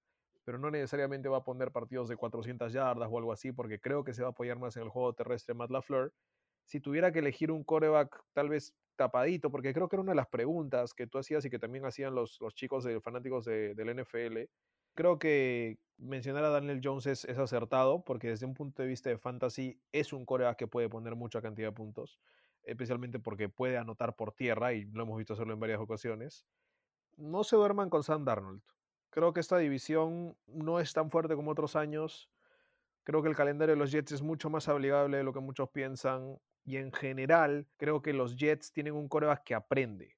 [0.45, 4.05] pero no necesariamente va a poner partidos de 400 yardas o algo así, porque creo
[4.05, 6.13] que se va a apoyar más en el juego terrestre Matt LaFleur.
[6.65, 10.17] Si tuviera que elegir un coreback tal vez tapadito, porque creo que era una de
[10.17, 13.75] las preguntas que tú hacías y que también hacían los, los chicos de, fanáticos de,
[13.75, 14.39] del NFL,
[14.95, 19.11] creo que mencionar a Daniel Jones es, es, acertado, porque desde un punto de vista
[19.11, 22.21] de fantasy es un coreback que puede poner mucha cantidad de puntos,
[22.63, 26.47] especialmente porque puede anotar por tierra y lo hemos visto hacerlo en varias ocasiones.
[27.17, 28.63] No se duerman con Sam Darnold.
[29.15, 32.29] Creo que esta división no es tan fuerte como otros años.
[33.05, 35.71] Creo que el calendario de los Jets es mucho más obligable de lo que muchos
[35.71, 36.41] piensan.
[36.65, 40.17] Y en general, creo que los Jets tienen un coreback que aprende.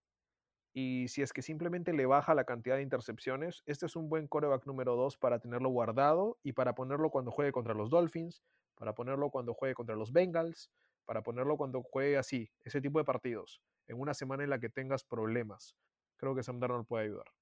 [0.72, 4.28] Y si es que simplemente le baja la cantidad de intercepciones, este es un buen
[4.28, 8.42] coreback número 2 para tenerlo guardado y para ponerlo cuando juegue contra los Dolphins,
[8.76, 10.70] para ponerlo cuando juegue contra los Bengals,
[11.04, 14.70] para ponerlo cuando juegue así, ese tipo de partidos, en una semana en la que
[14.70, 15.76] tengas problemas.
[16.16, 17.35] Creo que Sam Darnold puede ayudar.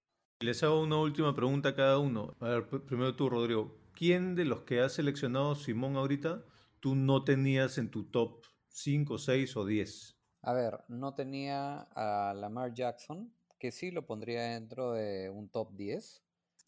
[0.45, 2.37] Les hago una última pregunta a cada uno.
[2.39, 3.79] A ver, pr- primero tú, Rodrigo.
[3.95, 6.45] ¿Quién de los que has seleccionado Simón ahorita
[6.81, 10.19] tú no tenías en tu top 5, 6 o 10?
[10.43, 15.73] A ver, no tenía a Lamar Jackson, que sí lo pondría dentro de un top
[15.77, 16.23] 10.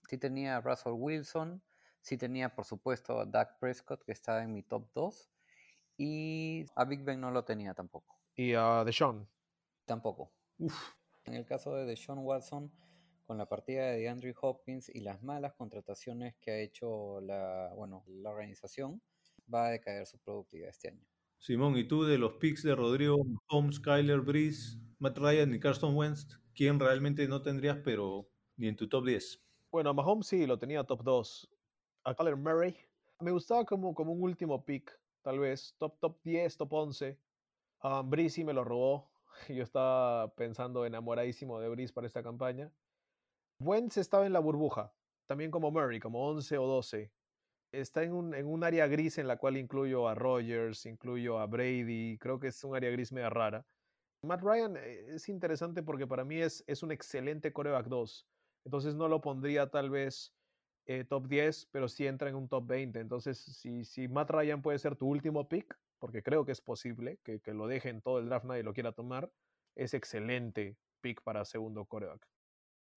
[0.09, 1.63] Sí tenía a Russell Wilson,
[2.01, 5.31] sí tenía por supuesto a Dak Prescott, que está en mi top 2.
[5.99, 8.17] Y a Big Ben no lo tenía tampoco.
[8.35, 9.29] Y a Deshaun.
[9.85, 10.33] Tampoco.
[11.25, 12.73] En el caso de Deshaun Watson,
[13.27, 18.05] con la partida de Andrew Hopkins y las malas contrataciones que ha hecho la, bueno,
[18.07, 19.03] la organización,
[19.53, 21.05] va a decaer su productividad este año.
[21.39, 23.17] Simón, ¿y tú de los picks de Rodrigo
[23.49, 28.77] Holmes, Kyler Breeze, Matt Ryan y Carson Wentz, quién realmente no tendrías, pero ni en
[28.77, 29.43] tu top 10?
[29.71, 31.51] Bueno, a Mahomes sí lo tenía top 2.
[32.05, 32.77] A Kyler Murray
[33.21, 35.75] me gustaba como, como un último pick, tal vez.
[35.79, 37.19] Top, top 10, top 11.
[37.81, 39.11] A Breeze sí me lo robó.
[39.49, 42.73] Yo estaba pensando enamoradísimo de Breeze para esta campaña.
[43.59, 44.93] Wentz estaba en la burbuja,
[45.27, 47.11] también como Murray, como 11 o 12.
[47.73, 52.19] Está en un, área gris en la cual incluyo a Rogers, incluyo a Brady.
[52.19, 53.67] Creo que es un área gris media rara.
[54.23, 58.27] Matt Ryan eh, es interesante porque para mí es, un excelente coreback 2.
[58.67, 60.35] Entonces no lo pondría tal vez
[60.87, 63.01] eh, top 10, pero sí entra en un top 20.
[63.01, 67.19] Entonces, si, si Matt Ryan puede ser tu último pick, porque creo que es posible
[67.25, 69.31] que, que lo dejen todo el draft, nadie lo quiera tomar,
[69.75, 72.36] es excelente pick para segundo coreback.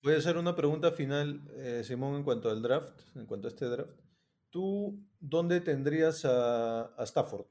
[0.01, 3.51] Voy a hacer una pregunta final, eh, Simón, en cuanto al draft, en cuanto a
[3.51, 3.99] este draft.
[4.49, 7.47] ¿Tú dónde tendrías a, Stafford?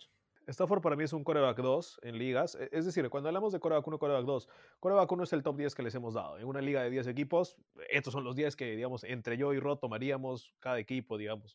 [0.47, 2.55] Stafford para mí es un coreback 2 en ligas.
[2.55, 4.49] e- Es decir, cuando hablamos de coreback 1, coreback 2,
[4.81, 6.39] coreback 1 es el top 10 que les hemos dado.
[6.39, 7.57] En una liga de 10 equipos,
[7.91, 11.55] estos son los 10 que, digamos, entre yo y Rod tomaríamos cada equipo, digamos.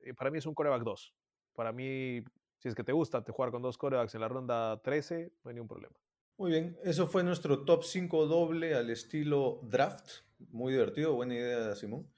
[0.00, 1.14] Eh, Para mí es un coreback 2.
[1.54, 2.24] Para mí,
[2.58, 5.50] si es que te gusta te jugar con dos corebacks en la ronda 13, no
[5.50, 5.96] hay ningún problema.
[6.38, 10.08] Muy bien, eso fue nuestro top 5 doble al estilo draft.
[10.50, 12.08] Muy divertido, buena idea, Simón.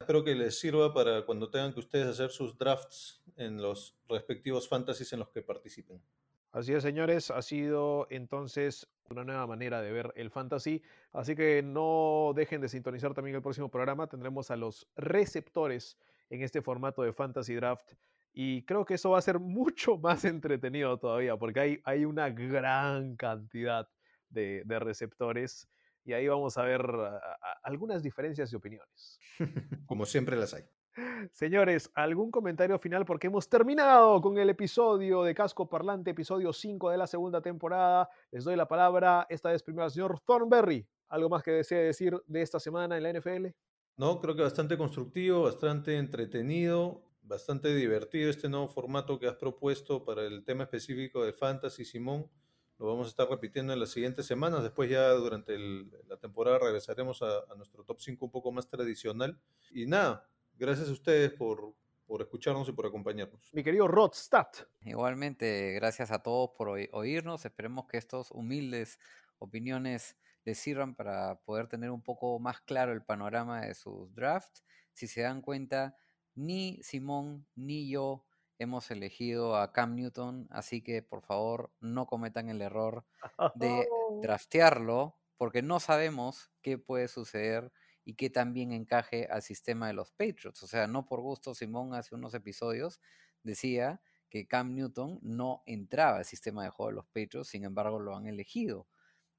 [0.00, 4.66] Espero que les sirva para cuando tengan que ustedes hacer sus drafts en los respectivos
[4.66, 6.02] fantasies en los que participen.
[6.50, 10.82] Así es, señores, ha sido entonces una nueva manera de ver el fantasy.
[11.12, 14.06] Así que no dejen de sintonizar también el próximo programa.
[14.06, 15.98] Tendremos a los receptores
[16.30, 17.92] en este formato de fantasy draft.
[18.40, 22.30] Y creo que eso va a ser mucho más entretenido todavía, porque hay, hay una
[22.30, 23.88] gran cantidad
[24.28, 25.68] de, de receptores.
[26.04, 26.80] Y ahí vamos a ver
[27.64, 29.18] algunas diferencias de opiniones.
[29.86, 30.62] Como siempre las hay.
[31.32, 33.04] Señores, ¿algún comentario final?
[33.04, 38.08] Porque hemos terminado con el episodio de Casco Parlante, episodio 5 de la segunda temporada.
[38.30, 40.86] Les doy la palabra esta vez primero al señor Thornberry.
[41.08, 43.46] ¿Algo más que desee decir de esta semana en la NFL?
[43.96, 50.04] No, creo que bastante constructivo, bastante entretenido, bastante divertido este nuevo formato que has propuesto
[50.04, 52.30] para el tema específico de Fantasy, Simón.
[52.78, 54.62] Lo vamos a estar repitiendo en las siguientes semanas.
[54.62, 58.68] Después ya durante el- la temporada regresaremos a, a nuestro top 5 un poco más
[58.68, 59.40] tradicional.
[59.70, 61.74] Y nada, gracias a ustedes por,
[62.06, 63.50] por escucharnos y por acompañarnos.
[63.52, 64.58] Mi querido Rod Stat.
[64.82, 67.44] Igualmente, gracias a todos por oírnos.
[67.44, 68.98] Esperemos que estos humildes
[69.38, 74.64] opiniones les sirvan para poder tener un poco más claro el panorama de sus drafts.
[74.92, 75.96] Si se dan cuenta,
[76.38, 78.24] ni Simón ni yo
[78.58, 83.04] hemos elegido a Cam Newton, así que por favor no cometan el error
[83.56, 83.88] de
[84.22, 87.72] draftearlo porque no sabemos qué puede suceder
[88.04, 90.62] y qué también encaje al sistema de los Patriots.
[90.62, 93.00] O sea, no por gusto, Simón hace unos episodios
[93.42, 94.00] decía
[94.30, 98.16] que Cam Newton no entraba al sistema de juego de los Patriots, sin embargo lo
[98.16, 98.86] han elegido.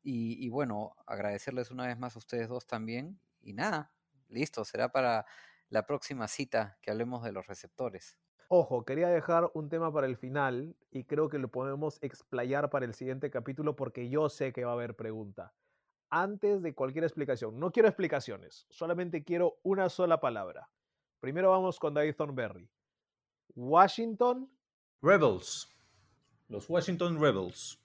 [0.03, 3.19] Y, y bueno, agradecerles una vez más a ustedes dos también.
[3.41, 3.93] Y nada,
[4.27, 5.25] listo, será para
[5.69, 8.17] la próxima cita que hablemos de los receptores.
[8.47, 12.85] Ojo, quería dejar un tema para el final y creo que lo podemos explayar para
[12.85, 15.53] el siguiente capítulo porque yo sé que va a haber pregunta.
[16.09, 20.69] Antes de cualquier explicación, no quiero explicaciones, solamente quiero una sola palabra.
[21.19, 22.67] Primero vamos con David Thornberry.
[23.55, 24.49] Washington,
[25.03, 25.69] Rebels.
[26.47, 27.79] Los Washington Rebels.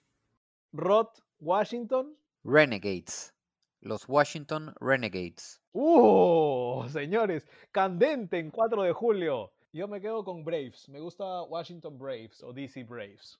[0.73, 1.09] Rod,
[1.39, 2.17] Washington.
[2.43, 3.35] Renegades.
[3.81, 5.61] Los Washington Renegades.
[5.77, 6.87] ¡Uh!
[6.87, 9.51] Señores, candente en 4 de julio.
[9.73, 10.87] Yo me quedo con Braves.
[10.87, 13.37] Me gusta Washington Braves o DC Braves.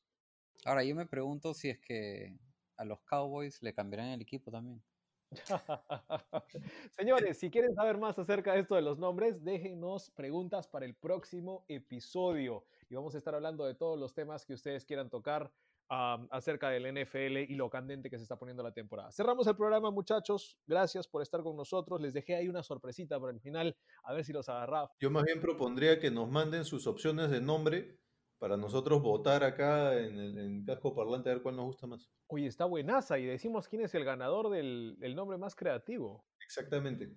[0.66, 2.38] Ahora, yo me pregunto si es que
[2.76, 4.84] a los Cowboys le cambiarán el equipo también.
[6.92, 10.94] Señores, si quieren saber más acerca de esto de los nombres, déjenos preguntas para el
[10.94, 12.66] próximo episodio.
[12.90, 15.54] Y vamos a estar hablando de todos los temas que ustedes quieran tocar.
[15.90, 19.12] Acerca del NFL y lo candente que se está poniendo la temporada.
[19.12, 20.58] Cerramos el programa, muchachos.
[20.66, 22.02] Gracias por estar con nosotros.
[22.02, 24.92] Les dejé ahí una sorpresita para el final, a ver si los agarraba.
[25.00, 28.00] Yo más bien propondría que nos manden sus opciones de nombre
[28.38, 32.12] para nosotros votar acá en, el- en Casco Parlante a ver cuál nos gusta más.
[32.28, 36.26] Oye, está buenaza y decimos quién es el ganador del el nombre más creativo.
[36.44, 37.16] Exactamente.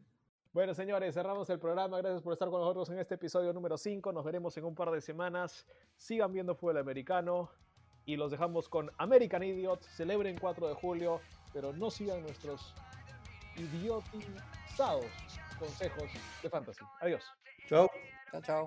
[0.53, 1.99] Bueno, señores, cerramos el programa.
[1.99, 4.13] Gracias por estar con nosotros en este episodio número 5.
[4.13, 5.67] Nos veremos en un par de semanas.
[5.97, 7.51] Sigan viendo fútbol americano
[8.09, 9.83] y los dejamos con American Idiot.
[9.83, 11.21] Celebren 4 de julio,
[11.53, 12.75] pero no sigan nuestros
[13.55, 15.05] idiotizados
[15.59, 16.05] consejos
[16.43, 16.85] de fantasy.
[17.03, 17.23] Adiós.
[17.69, 17.91] Chao.
[18.33, 18.67] Chao, chao.